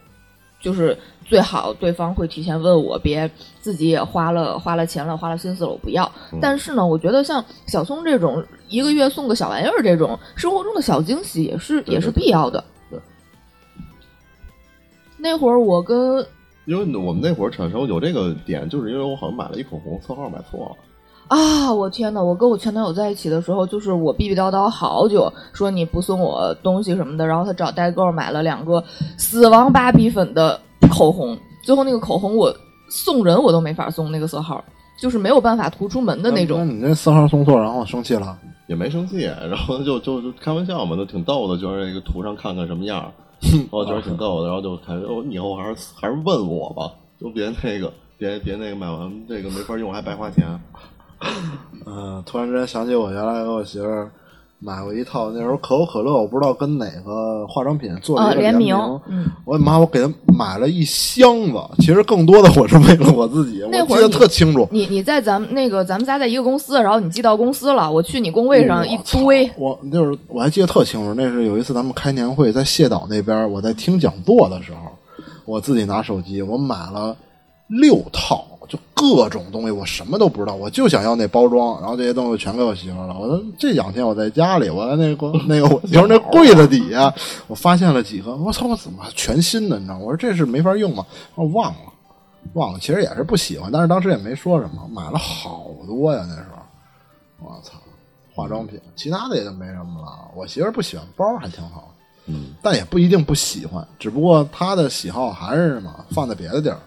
[0.63, 6.09] 就是最好对方会提前问我，别自己也花了花了钱了、花了心思了，我不要。
[6.31, 12.63] 嗯但是呢，我觉得像小松这种一个月送个小玩意儿这种生活中的小惊喜，也是也是必要的。
[12.89, 12.97] 对
[15.17, 16.25] 那会儿我跟
[16.65, 20.75] 因为我们那会儿产生有这个点，就是因为我好像买了一口红，色号买错了。
[21.27, 22.23] 啊，我天呐！
[22.23, 28.83] 我跟我前男友在一起的时候，就是我逼逼叨叨好久，说你不送我东西什么的，然后他找代购买了两个
[29.17, 30.59] 死亡芭比粉的
[30.89, 32.53] 口红，最后那个口红我
[32.89, 34.63] 送人我都没法送那个色号，
[34.99, 36.67] 就是没有办法涂出门的那种。
[36.67, 38.37] 你那色号送错，然后我生气了。
[38.67, 43.11] 也没生气，然后就就就开玩笑嘛，就挺逗的，就是那个涂上看看什么样儿，
[43.71, 50.47] 我觉得挺逗的，然后就开，哦，你以后还是还是问我吧，就别那个，别别那个买完这个没法用还白花钱。
[51.85, 54.09] 嗯，突然之间想起我原来给我媳妇儿
[54.59, 58.73] 买过一套，那时候可口可乐，我不知道跟哪个化妆品做一个联名。
[59.09, 64.65] 嗯，我妈，我给她买了一箱子，其实更多的我是为了我自己，我记得那会儿你特清楚。
[64.71, 77.13] 你你在咱们那个咱们仨在一个公司，然后你寄到公司了，我去你工位上一堆，我就是我还记得特清楚，那是有一次咱们开年会，在谢岛那边，我在听讲座的时候，我自己拿手机，我买了
[77.67, 83.15] 六套，就各种东西，我什么都不知道，我就想要那包装，然后这些东西全给我媳妇了。
[83.19, 87.13] 我说这两天我在家里，我在那个那个我媳妇那柜子底下，
[87.45, 89.77] 我发现了几个，我操，我怎么全新的？
[89.77, 89.97] 你知道？
[89.99, 91.05] 我说这是没法用吗？
[91.35, 91.79] 我忘了。
[92.55, 97.79] 忘了，其实也是不喜欢，但是当时也没说什么，买了好多呀，那时候，我操，
[98.33, 100.29] 化妆品，其他的也就没什么了。
[100.35, 101.89] 我媳妇不喜欢包，还挺好，
[102.25, 106.77] 嗯，但也不一定不喜欢，只不过她的喜好还是什么放在别的地儿。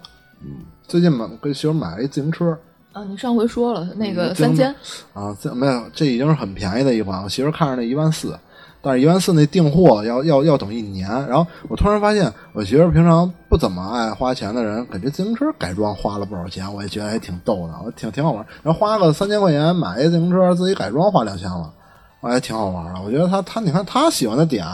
[0.43, 0.59] 嗯，
[0.89, 2.57] 最近买跟媳妇买了一自行车
[2.93, 4.75] 啊，你上回说了那个嗯三千，
[5.13, 7.23] 啊，这没有，这已经是很便宜的一款。
[7.23, 8.39] 我媳妇看着那一万四，
[8.81, 11.09] 但是一万四那订货要要要等一年。
[11.29, 18.47] 然后我突然发现，我媳妇平常不怎么爱花钱的人，给这自行车改装花了不少钱，我也觉得还挺逗的，我挺挺好玩。
[18.63, 21.71] 然后花个三千块钱买一自行车，自己改装花两千了，
[22.21, 23.03] 我还挺好玩的。
[23.03, 24.65] 我觉得他他你看他喜欢的点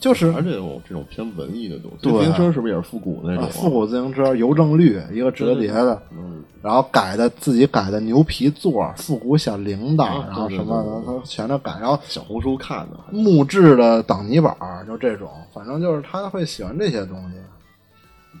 [0.00, 3.46] 就是而且有这种偏文艺的东西，对自行车是不是也是复古那种啊？
[3.46, 17.36] 啊复古自行车，邮政绿一个折叠的，嗯，然后改的自己改的牛皮座，复古小铃铛，啊然后什么的，他全都改，然后小红书看的，木质的挡泥板儿，就这种，反正就是他会喜欢这些东西。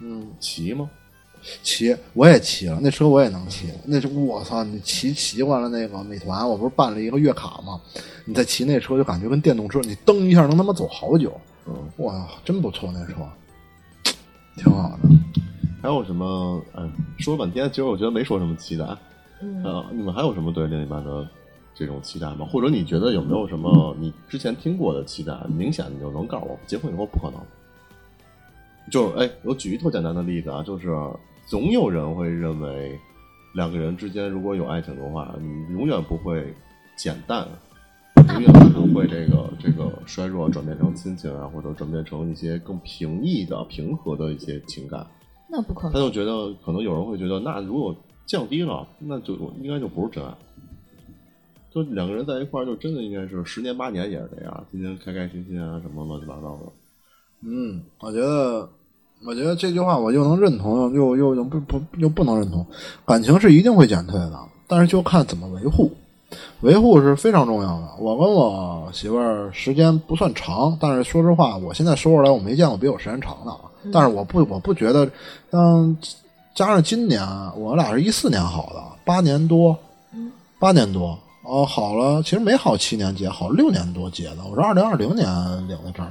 [0.02, 0.88] 嗯，骑吗？
[1.62, 3.68] 骑我也骑了，那车我也能骑。
[3.84, 7.80] 那是我操，你骑习惯了那个美团，我不是办了一个月卡吗？
[8.26, 11.32] 你再骑那车就感觉跟电动车，你蹬一下能他妈走好久。
[11.66, 13.14] 嗯，哇，真不错那车，
[14.56, 15.08] 挺好的。
[15.82, 16.62] 还有什么？
[16.74, 16.82] 哎，
[17.18, 18.84] 说了半天，其实我觉得没说什么期待。
[19.40, 21.26] 嗯，呃，你们还有什么对另一半的
[21.74, 22.46] 这种期待吗？
[22.50, 25.34] 或者你觉得有没有什么你之前听过的期待？
[25.48, 27.40] 明显你就能告诉我，结婚以后不可能。
[28.90, 30.88] 就是哎，我举一特简单的例子啊，就是
[31.46, 32.98] 总有人会认为
[33.54, 36.54] 两个人之间如果有爱情的话，你永远不会
[36.96, 37.48] 简淡
[38.22, 45.06] 不一定是会这个这个衰弱转变成亲情啊，或者转变成一些更平易的、平和的一些情感。
[45.48, 45.92] 那不可能。
[45.92, 47.94] 他就觉得，可能有人会觉得，那如果
[48.26, 50.32] 降低了，那就应该就不是真爱。
[51.72, 56.72] 就两个人在一块儿，就真的应该是十年八年也是这样，天天开开心心啊，什么乱七八糟的。
[57.42, 58.68] 嗯，我觉得，
[59.24, 62.66] 我觉得这句话我又能认同，又又又不不又不能认同。
[63.06, 65.92] 感情是一定会减退的，但是就看怎么维护，
[66.60, 67.88] 维护是非常重要的。
[67.98, 73.60] 我跟我媳妇儿时间不算长，但是说实话，我现在说出来，我没见过比我时间长的啊。
[73.92, 75.10] 但是我不，我不觉得，
[75.50, 75.96] 像
[76.54, 77.22] 加上今年，
[77.56, 79.76] 我俩是一四年好的，八年多，
[80.58, 81.18] 八年多。
[81.42, 84.36] 哦，好了，其实没好七年结，好六年多结的。
[84.48, 85.26] 我是二零二零年
[85.66, 86.06] 领的证，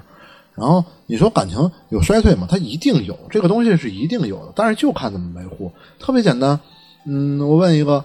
[0.56, 2.46] 然后你说感情有衰退吗？
[2.50, 5.72] 它一定有，这个东西是一定有的，但是就看怎么维护。
[5.98, 6.60] 特别简单，
[7.06, 8.04] 嗯，我问一个，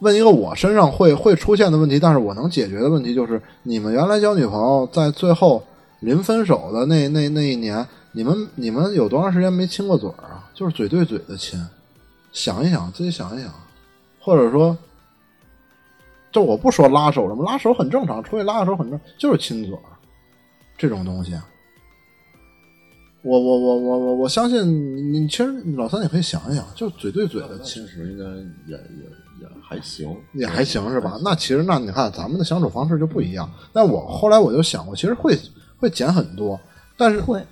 [0.00, 5.62] 问一个我身上会会出现的问题，但是我能解决的问题就是，你们原来交女朋友在最后
[6.00, 10.50] 临分手的那那那一年，你们你们有多长时间没亲过嘴儿啊？
[10.54, 11.60] 就是嘴对嘴的亲，
[12.32, 13.52] 想一想，自己想一想，
[14.20, 14.76] 或者说。
[16.32, 19.74] 就我不说拉手什么，拉手很正常，出去拉个手很正，就是亲嘴
[20.76, 21.32] 这种东西。
[23.22, 25.46] 我我我我我我相信你，其实
[25.78, 28.24] 老三你可以想一想，就嘴对嘴的亲，实应该
[28.70, 29.08] 也也
[29.40, 31.18] 也还行，也还行是吧？
[31.22, 33.50] 那其实那你看咱们的相处方式就不一样。
[33.72, 35.38] 但我后来我就想过，其实会
[35.78, 36.58] 会减很多，
[36.96, 37.42] 但是会。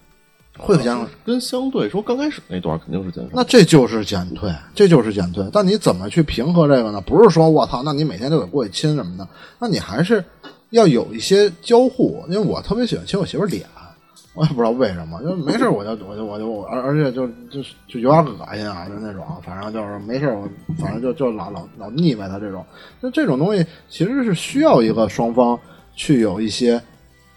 [0.57, 3.31] 会减跟相对说，刚开始那段肯定是减少。
[3.35, 5.45] 那这就是减退，这就是减退。
[5.53, 7.01] 但你怎么去平和这个呢？
[7.01, 9.27] 不是说我操，那你每天都得过去亲什么的？
[9.59, 10.25] 那你还是
[10.71, 12.25] 要有一些交互。
[12.29, 13.67] 因为我特别喜欢亲我媳妇脸，
[14.35, 22.65] 我也不知道为什么，就没事我就我就我就而而且就就就有点恶心啊，就那种，反正就是没事我反正就就老老老腻歪他这种。
[23.01, 25.59] 那这种东西其实是需要一个双方
[25.95, 26.81] 去有一些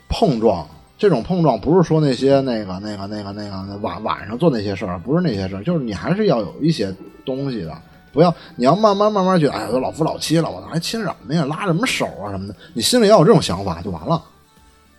[0.10, 0.68] 碰撞。
[1.00, 6.92] 这种碰撞不是说那些那个那个那个那个晚晚上做那些事儿，不是那些事儿，就是你还是要有一些
[7.24, 7.78] 东西的，
[8.12, 14.20] 不要你要慢慢慢慢觉得，哎，都老夫老妻了，我还亲什么呀，拉什么手啊什么的，你心里要有这种想法就完了。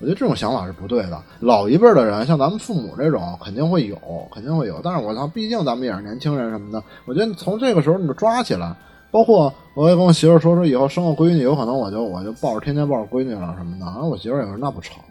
[0.01, 1.23] 我觉得这种想法是不对的。
[1.41, 3.97] 老一辈的人，像咱们父母这种，肯定会有，
[4.33, 4.81] 肯定会有。
[4.83, 8.75] 但是我操，毕竟咱们也是年轻人什么的，我觉得从这个时候你就抓起来。
[9.11, 13.87] 包括我也跟我媳妇说说，以后生个闺女，有可能我就我就抱着天天抱着闺女了什么的。
[13.87, 15.03] 然后我媳妇也说那不成。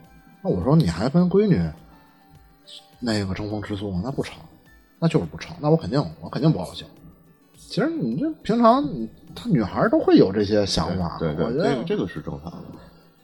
[0.44, 1.60] 那我说你还跟闺女
[3.00, 4.38] 那个争风吃醋，那不成，
[5.00, 5.56] 那就是不成。
[5.60, 6.86] 那我肯定我肯定不高兴。
[7.56, 12.64] 其实你这平常你她女孩都会有这些想法，对对，我觉得这个是正常的。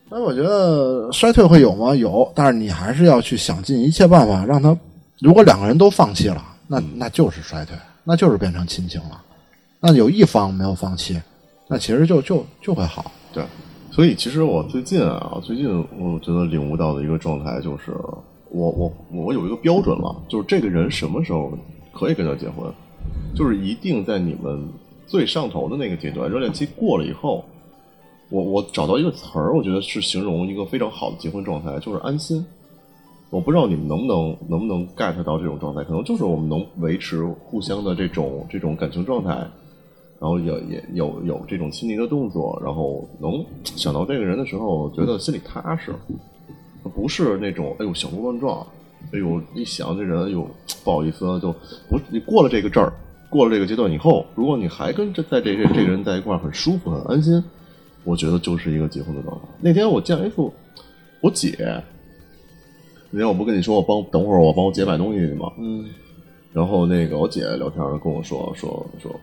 [0.09, 1.95] 所以我觉得衰退会有吗？
[1.95, 4.77] 有，但是你还是要去想尽一切办法让他。
[5.19, 9.21] 如果两个人都放弃了，那那就是衰退，那就是变成亲情了。
[9.79, 11.19] 那有一方没有放弃，
[11.67, 13.11] 那其实就就就会好。
[13.31, 13.43] 对。
[13.91, 17.91] 所以，其实我最近啊，最近我觉得领悟到的一个状态就是，
[18.49, 21.53] 我我我有一个标准了，就是这个人什么时候
[21.93, 22.65] 可以跟他结婚，
[23.35, 24.67] 就是一定在你们
[25.05, 27.45] 最上头的那个阶段，热恋期过了以后，
[28.33, 32.43] 我我找到一个词儿，我觉得是形容一个非常好的结婚状态，就是安心。
[33.29, 39.47] 我不知道你们能不能能不能 get 到这种状态，可能就是我们能维持互相的这种这种感情状态。
[40.19, 45.93] 然后也也有有这种亲昵的动作，然后能想到这个人的时候，觉得心里踏实，
[46.95, 48.65] 不是那种哎呦小鹿乱撞，
[49.11, 50.47] 哎呦一想这人哎呦
[50.83, 51.51] 不好意思就
[51.89, 52.93] 不你过了这个阵儿，
[53.29, 57.43] 过了这个阶段以后，如果你还跟这在这这这个人在一块儿很舒服很安心，
[58.03, 59.43] 我觉得就是一个结婚的状态。
[59.59, 60.53] 那天我见了一副
[61.21, 61.55] 我姐，
[63.09, 65.51] 那天我不跟你说我帮等会儿我帮我姐买东西去吗？
[65.57, 65.85] 嗯，
[66.51, 69.19] 然后那个我姐聊天跟我说说说。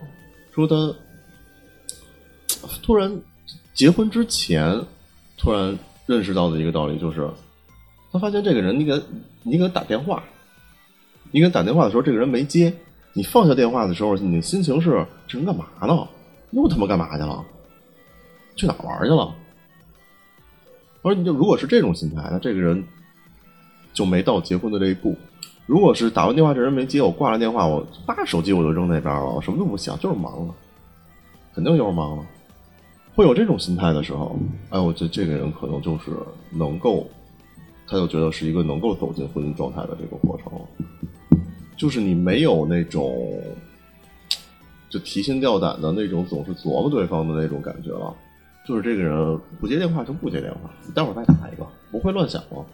[0.53, 0.93] 说她
[2.83, 3.21] 突然
[3.73, 4.79] 结婚之前，
[5.37, 7.29] 突然认识到的一个道理就是，
[8.11, 9.01] 她发现这个人，你给
[9.43, 10.23] 你给他打电话，
[11.31, 12.73] 你给他打电话的时候，这个人没接。
[13.13, 16.07] 你放下电话的时候，你的心情是这人干嘛呢？
[16.51, 17.45] 又他妈干嘛去了？
[18.61, 19.33] 去哪玩去了？
[21.01, 22.83] 我说你就如果是这种心态，那这个人
[23.91, 25.17] 就没到结婚的这一步。
[25.65, 30.53] 如果是打完电话这人没接，我挂了电话，我把手机我就扔那边了，我什么都不想，就是忙了，
[31.55, 32.23] 肯定就是忙了。
[33.15, 34.37] 会有这种心态的时候，
[34.69, 36.11] 哎，我觉得这个人可能就是
[36.51, 37.09] 能够，
[37.87, 41.41] 他就觉得是一个能够走进婚姻状态的这个过程，
[41.75, 43.41] 就是你没有那种
[44.87, 48.15] 就提心吊胆的那种，总是琢磨对方的那种感觉了。
[48.67, 52.65] 就是这个人不接电话就不接电话，你待会儿再打一个，不会乱想了，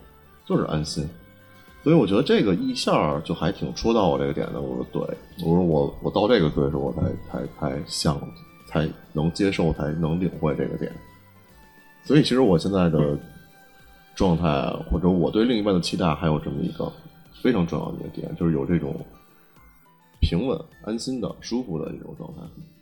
[0.46, 1.08] 就是安心。
[1.84, 4.60] 所以我觉得这个一下就还挺戳到我这个点的。
[4.60, 8.20] 我说对，我说我我到这个岁数，我才才才想
[8.66, 10.92] 才能接受，才能领会这个点。
[12.04, 13.18] 所以其实我现在的
[14.16, 16.92] 状态，或者我对另一半的期待，还有这么一个
[17.42, 18.94] 非常重要的一个点，就是有这种
[20.20, 22.42] 平稳、安心的、舒服的这种状态。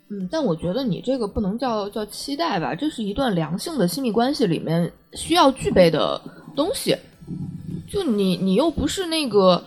[0.09, 6.21] 嗯，但我觉得你这个不能叫叫期待吧，这是一段良性的亲密关系里面需要具备的
[6.55, 6.95] 东西。
[7.87, 9.63] 就你，你又不是那个，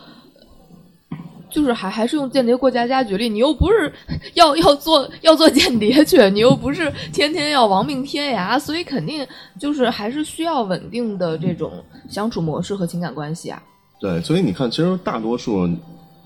[1.50, 3.92] 就是还还是用间谍过家家举例，你又不是
[4.34, 9.26] 要要做要做间谍去，你又不是天天要亡命天涯，所以肯定
[9.58, 13.60] 就是还是需要稳定的这种相处模式和情感关系啊。
[14.00, 15.68] 对，所以你看，其实大多数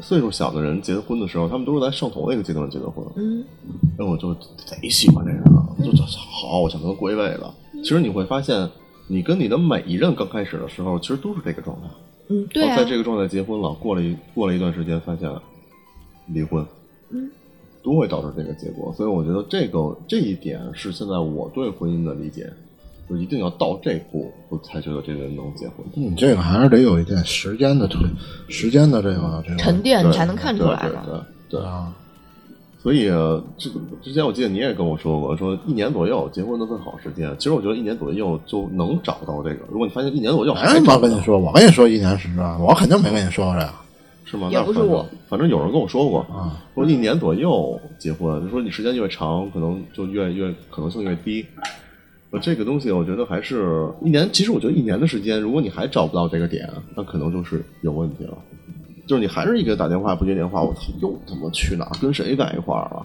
[0.03, 3.03] 岁数小的人结婚的时候，他们都是在上头那个阶段结的婚。
[3.17, 3.43] 嗯，
[3.97, 7.45] 那，我就贼喜欢这人啊，就就好，我想跟他过一辈子。
[7.83, 8.69] 其实你会发现，
[9.07, 11.89] 你跟你的每一任刚开始的时候，其实都是这个状态。
[12.29, 15.31] 嗯，对后，在这个状态结婚了，过了一过了一段时间，发现
[16.27, 16.67] 离婚，
[17.11, 17.31] 嗯，
[17.83, 18.93] 都会导致这个结果。
[18.97, 22.53] 所以我觉得这个这一点是现在我对婚姻的理解，
[23.09, 25.85] 就一定要到这步，我才觉得这个人能结婚。
[25.95, 28.01] 你这个还是得有一点时间的推，
[28.49, 31.03] 时间的这个这个沉淀你才能看出来嘛。
[31.05, 31.93] 对对对对啊，
[32.83, 33.71] 所以呃之
[34.03, 37.31] 之前我记得你也跟我说过，说一年左右结婚的最好时间。
[37.39, 39.67] 其实我觉得一年左右就能找到这个。
[39.71, 43.73] 如果你发现一年左右还哎，找不到我跟你说，我跟你说一年时间，我肯定没跟你说过这个
[44.25, 44.49] 是吗？
[44.51, 46.65] 那不是我，反正有人跟我说过，啊。
[46.75, 51.45] 说一年左右结婚，就说你时间越长，可能就越越可能性越低。
[52.41, 54.29] 这个东西我觉得还是一年。
[54.33, 58.37] 其实我觉得一年的时间，如果你还找不到这个点，那可能就是有问题了。
[59.07, 63.05] 就是你还是一个打电话不接电话，我操，又他妈去哪儿跟谁在一块儿了？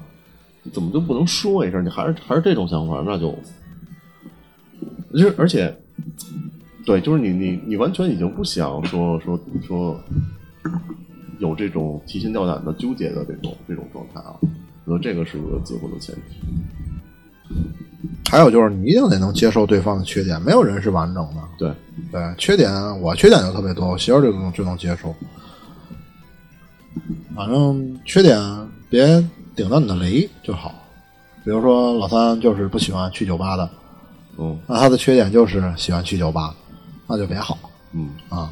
[0.64, 1.84] 你怎么就不能说一声？
[1.84, 3.36] 你还是还是这种想法，那就，
[5.12, 5.76] 就是而且，
[6.86, 10.00] 对，就是你你你完全已经不想说说说
[11.40, 14.36] 有这种提心吊胆的纠结的这种这种状态啊。
[14.86, 16.36] 我觉得这个是一个结婚的前提。
[18.30, 21.42] 还有就是，你一定得能接受对方的缺点，没有人是完整的。
[21.58, 21.74] 对，
[22.12, 25.16] 对，缺点我缺点就特别多，我媳妇儿就能就能接受。
[27.36, 28.40] 反正缺点
[28.90, 29.24] 别
[29.56, 30.74] 顶到你的雷就好。
[31.44, 33.70] 比如说老三就是不喜欢去酒吧的，
[34.38, 36.54] 嗯那他的缺点就是喜欢去酒吧，
[37.08, 37.58] 那就别好
[37.94, 38.50] 嗯，啊。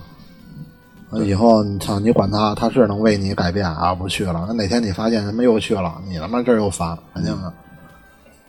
[1.09, 4.45] 那以后你操，你管他，他是能为你改变而不去了。
[4.47, 7.53] 那哪天你发现他妈又去了，你他妈这儿又烦，肯定的。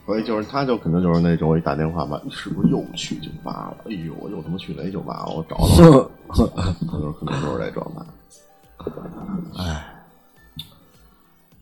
[0.07, 3.91] 所以就是他就肯定就是那种我一打电话吧，你是不是又去酒吧了？
[3.91, 5.27] 哎呦，我又他妈去哪酒吧？
[5.27, 6.11] 我找找。
[6.87, 8.03] 可能可能就是这状态。
[9.57, 9.87] 哎，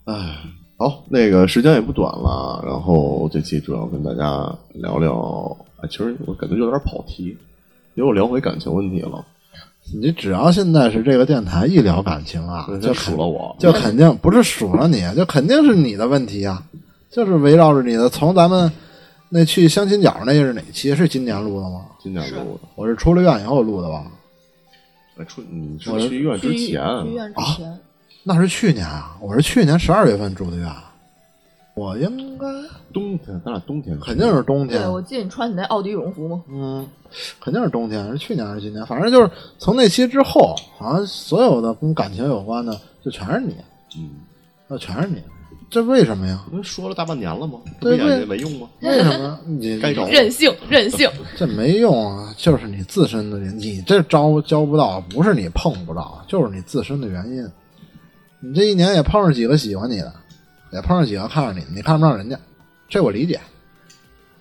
[0.04, 0.38] 哎，
[0.76, 7.34] 好，那个时间也不短了，然后这期主要跟大家聊聊，哎，其实我感觉有点跑题，
[7.94, 9.24] 又聊回感情问题了。
[9.94, 16.62] 你只要现在是这个电台一聊感情啊，就就数了我，就肯定不是数了你，就肯定是你的问题啊，
[17.14, 18.08] 就是围绕着你的。
[18.08, 18.70] 从咱们
[19.28, 20.94] 那去相亲角那是哪期？
[20.94, 21.86] 是今年录的吗？
[22.02, 22.68] 今年录的。
[22.74, 24.04] 我是出了院以后录的吧？
[25.16, 27.78] 哎，出你是去医院之前去医院之前，
[28.24, 30.68] 那是去年啊，我是去年十二月份住的院，
[31.76, 32.46] 我应该
[32.92, 36.42] 冬天，咱俩冬天肯定是冬天对，我记得你穿你那奥迪羽绒服吗？
[36.48, 36.84] 嗯，
[37.40, 38.84] 肯定是冬天，是去年还是今年？
[38.86, 43.54] 反正就是从那期之后，好像所有的跟感情有关的，就全是你，
[43.96, 44.10] 嗯，
[44.66, 45.22] 那全是你，
[45.74, 46.40] 这为什么呀？
[46.48, 47.58] 不是说了大半年了吗？
[47.80, 48.68] 这不对对也没用吗？
[48.80, 49.40] 为什么？
[49.44, 51.10] 你该找任性，任性。
[51.36, 57.44] 这没用啊，就是你自身的原因，你这招交不到，不是你碰不到，就是你自身的原因。
[58.38, 60.14] 你这一年也碰上几个喜欢你的，
[60.72, 62.38] 也碰上几个看上你的，你看不上人家，
[62.88, 63.40] 这我理解。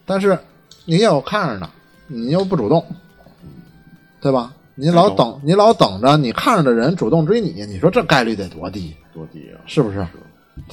[0.05, 0.37] 但是
[0.85, 1.67] 你也有看上的，
[2.05, 2.85] 你又不主动，
[4.21, 4.53] 对吧？
[4.75, 8.95] 你老等，你老等着你看上的人主动追你，你说这概率得多低？
[9.11, 9.57] 多低啊！
[9.65, 10.05] 是不是？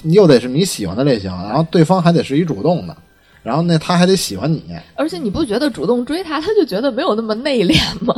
[0.02, 2.96] 你又得是你喜欢的类型，然后对方还得是一主动的，
[3.42, 4.62] 然后那他还得喜欢你
[4.94, 8.14] 而且你不觉得主动追他，他就觉得没有那么内敛吗？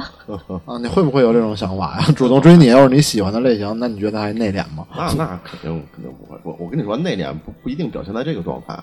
[0.66, 0.78] 啊？
[0.78, 2.06] 你会不会有这种想法呀？
[2.16, 4.86] 主动追你要是你喜欢的类型，那你觉得还内敛吗？
[4.96, 6.38] 那那肯定肯定不会。
[6.42, 8.76] 我我跟你说，内敛不不一定表现在这个状态，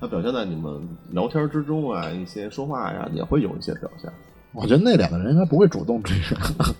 [0.00, 0.72] 它表现在你们
[1.10, 4.10] 聊天之中啊，一些说话呀，也会有一些表现。
[4.52, 6.36] 我觉得内敛的人应该不会主动追人。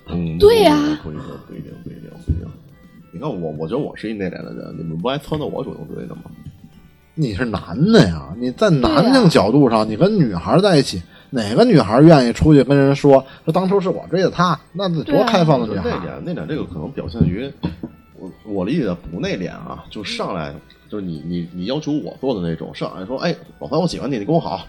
[0.07, 2.47] 嗯，对呀不一定，不一定，不一定，不一定。
[3.11, 6.23] 你看我，我觉得我是一内敛的人，你们不爱撺掇我主动追的吗？
[7.13, 14.57] 你是男的呀，你在男性角度上，你跟女孩在一起，哪个女孩愿意出去跟人说说当初是我追的她？
[14.71, 15.89] 那得多开放的女孩！
[15.89, 17.51] 内敛，内敛这个可能表现于
[18.17, 20.53] 我我理解的不内敛啊，就上来
[20.87, 24.65] 就是你你你要求我做的那种，上来说，哎，老三我喜欢你，你跟我好。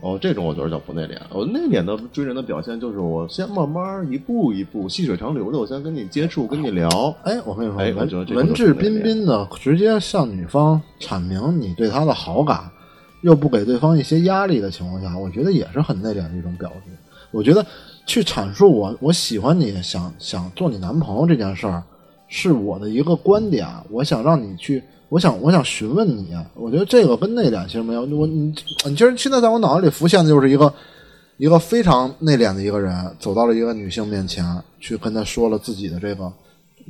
[0.00, 1.16] 哦，这种我觉得叫不内敛。
[1.30, 6.88] 我内敛的追人的表现就是我先慢慢一步一步细水长流的，我先跟你接触，跟你聊。
[7.22, 12.70] 哎，我跟你说，哎文文质彬彬的直接向女方阐明你对她的好感，
[13.22, 16.90] 又不给对方一些压力的情况下，我觉得也是很内敛的一种表述。
[17.30, 17.64] 我觉得
[18.04, 21.82] 去阐述我我喜欢你，想想做你男朋友这件事儿，
[22.28, 24.82] 是我的一个观点，我想让你去，
[25.14, 28.00] 我想我想询问你啊，我觉得这个跟内敛其实没有。
[28.00, 28.52] 我你
[28.84, 30.74] 你其实现在在我脑子里浮现的就是一个
[31.36, 34.44] 一个非常内敛的一个人，走到了一个女性面前，
[34.80, 36.32] 去跟她说了自己的这个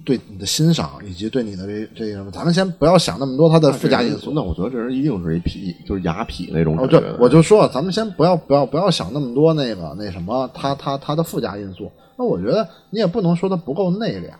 [0.07, 2.31] 对你的欣赏，以及对你的这这个什么。
[2.31, 4.33] 咱们先不要想那么多他的附加因素。
[4.35, 6.79] 那我觉得这人一定是一痞，就是雅痞那种
[7.21, 11.93] 我就说，咱们先不要不要不要想那么多那个那什么，他他他的附加因素。
[12.17, 14.31] 那我觉得你也不能说他不够内敛，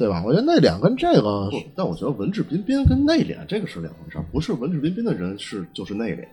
[0.00, 0.22] 对吧？
[0.24, 6.24] 我觉得内敛跟这个不，但我觉得文质彬彬跟内敛这个是两回事儿，不是文质彬彬的人是就是内敛。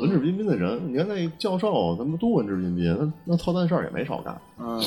[0.00, 4.40] 文质彬彬的人，你看那教授，他们都文质彬彬，那那操蛋事儿也没少干。
[4.58, 4.80] 嗯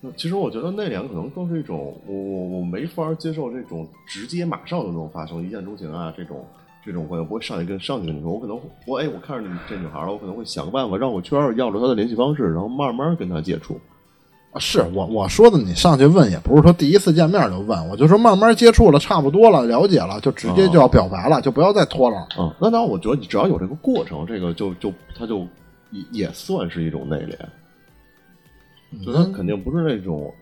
[0.00, 6.44] 那其实我觉得内敛可能更是一种，我我我没法接受这种直接马上就能发生一见钟情啊这种
[6.84, 13.80] 这种关系，我不会上去跟上去跟你说，我可能我哎我看上你这女孩了，我可能会想个办法绕个圈儿，要着她的联系方式，然后慢慢跟她接触。
[14.58, 22.26] 是我我说的，你上去问也不是说第一次见面就问，我就说慢慢接触了，差不多了，了解了，就直接就要表白了，就不要再拖了。
[22.38, 25.46] 嗯、那当然，我觉得你只要有这个过程，这个就就他就
[25.90, 27.36] 也也算是一种内敛，
[29.04, 30.32] 就他肯定不是那种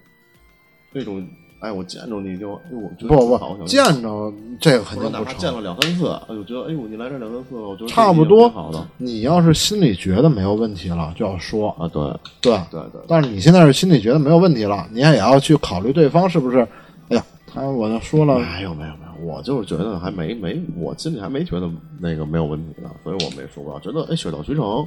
[0.93, 1.27] 那种，
[1.65, 5.63] 哎，我见着你就，哎，我觉得不不见着这个肯定不或者哪怕见了。
[5.63, 12.03] 两三次，哎，我觉得，哎呦，你来这两三次，我觉得差不多好的你要是心里觉得没有问题了，就要说，啊，对
[12.43, 12.59] 对。
[12.71, 16.61] 对对，但是你现在是心里觉得没有问题了，你也要去考虑对方是不是？
[17.09, 24.87] 哎呀，他我就说了，没有没有没有，我就是觉得还没没，我心里还没觉得那个没有问题呢，所以我没说过，觉得哎，水到渠成，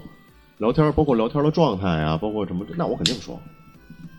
[0.59, 3.39] 聊天包括聊天的状态啊，包括什么，那我肯定说，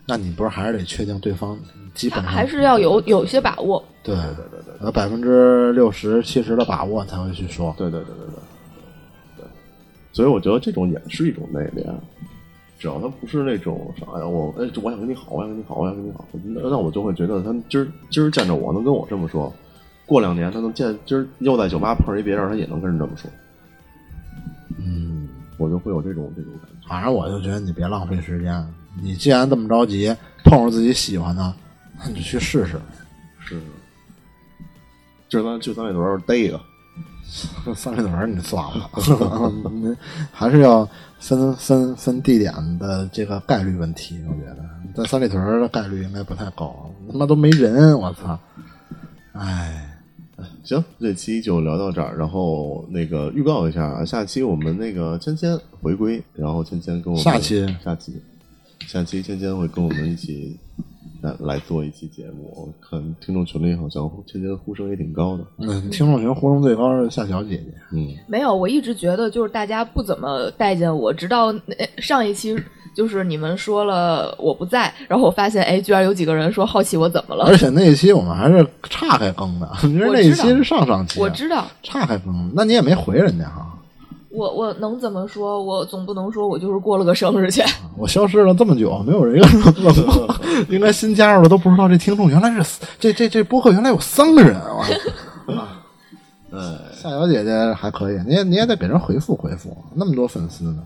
[0.09, 1.55] 那你不是还是得确定对方
[1.93, 3.83] 基本上还是要有有些把握。
[4.01, 7.75] 对对对对对呃百分之六十七十的把握才会去说。
[7.77, 8.33] 对对对对对
[9.37, 9.45] 对，
[10.11, 11.85] 所以我觉得这种也是一种内敛，
[12.79, 19.53] 只要他不是那种啥呀，我哎，我想跟你好，我想跟你好，我想跟你好，那那我就会觉得他今儿今儿见着我能跟我这么说，
[20.07, 23.29] 过两年他能见今儿又在酒吧碰上一别人，他也能跟人这么说，
[24.79, 26.87] 嗯，我就会有这种这种感觉。
[26.87, 28.65] 反正我就觉得你别浪费时间。
[29.01, 31.53] 你既然这么着急，碰上自己喜欢的，
[31.97, 32.79] 那你就去试试。
[33.39, 33.61] 是，
[35.27, 36.59] 就咱就咱里头逮一个，
[37.75, 38.89] 三里屯你算了，
[40.31, 40.87] 还是要
[41.19, 44.19] 分分分地点的这个概率问题。
[44.27, 48.39] 我觉得在三里屯的概率应该不太高，他妈都没人，我操！
[49.33, 49.99] 哎，
[50.63, 58.19] 行，这期就聊到这儿，然后那个预告一下啊，下期我们那个芊芊回归，然后芊芊跟我们下期下期
[58.87, 60.57] 下期芊芊会跟我们一起
[61.21, 62.51] 来来做一期节目。
[62.55, 72.57] 我看听众群里好像芊芊呼声也挺高的，嗯，听众群呼声最高是夏小姐姐，嗯，没有，我一直觉得就是大家不怎么待见我，直到那上一期
[72.95, 77.55] 就是你们说了我不在，然后我发现哎，居然有几个人说好奇我怎么了而。
[77.55, 83.75] 且那一期我们还是岔开更的，其实那一期是上上期，我知道，岔开更，那你也没回人家哈。
[84.31, 85.63] 我我能怎么说？
[85.63, 87.63] 我总不能说我就是过了个生日去。
[87.97, 90.35] 我消失了这么久，没有人问我，
[90.69, 95.81] 应该新加入的都不知道这听众原来是这这这播客原来有三个人啊！
[96.51, 100.83] 哎， 夏小姐姐还可以，你也你也得给人回复回复，那么多粉丝呢。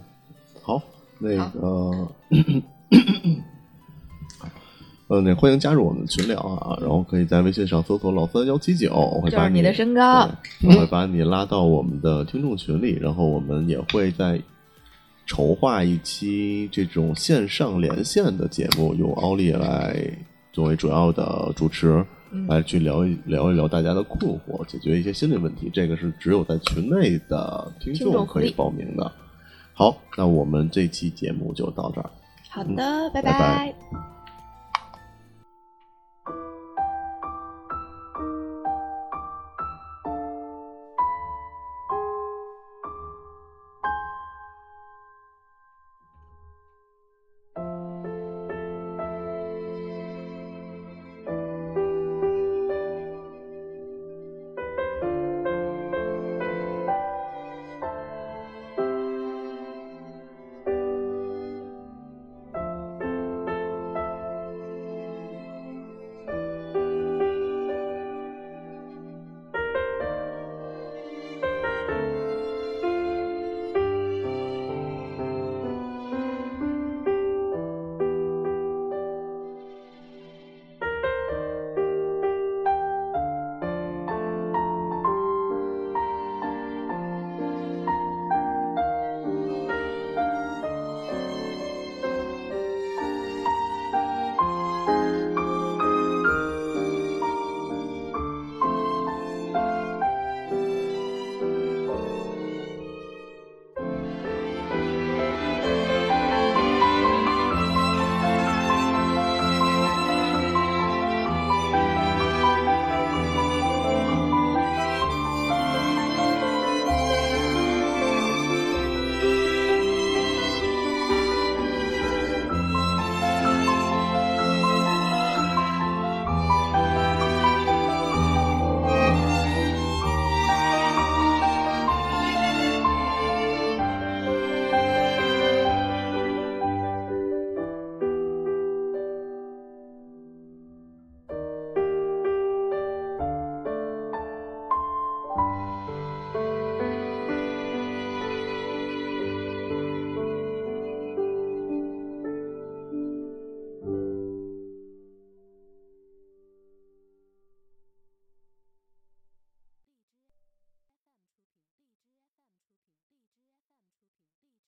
[0.62, 0.82] 好，
[1.20, 2.08] 那个。
[5.08, 10.30] 呃，那欢迎加入我们的群聊啊，然后可以在微信上搜索“老三幺七九”，我会把这是你的身高
[10.64, 14.42] 我会把你拉到我们的听众群里，然后我们也会在
[15.26, 19.96] 筹划一期这种线上连线的节目，由奥利来
[20.54, 22.04] 作为主要的主持，
[22.48, 25.70] 来去聊一聊一聊大家的困惑，解决一些心理问题。
[25.72, 29.12] 这个是只有在群内的听听众众可以报名的。
[29.74, 32.10] 好，那我们这期节目就到这儿。
[32.50, 33.76] 好的，拜拜拜拜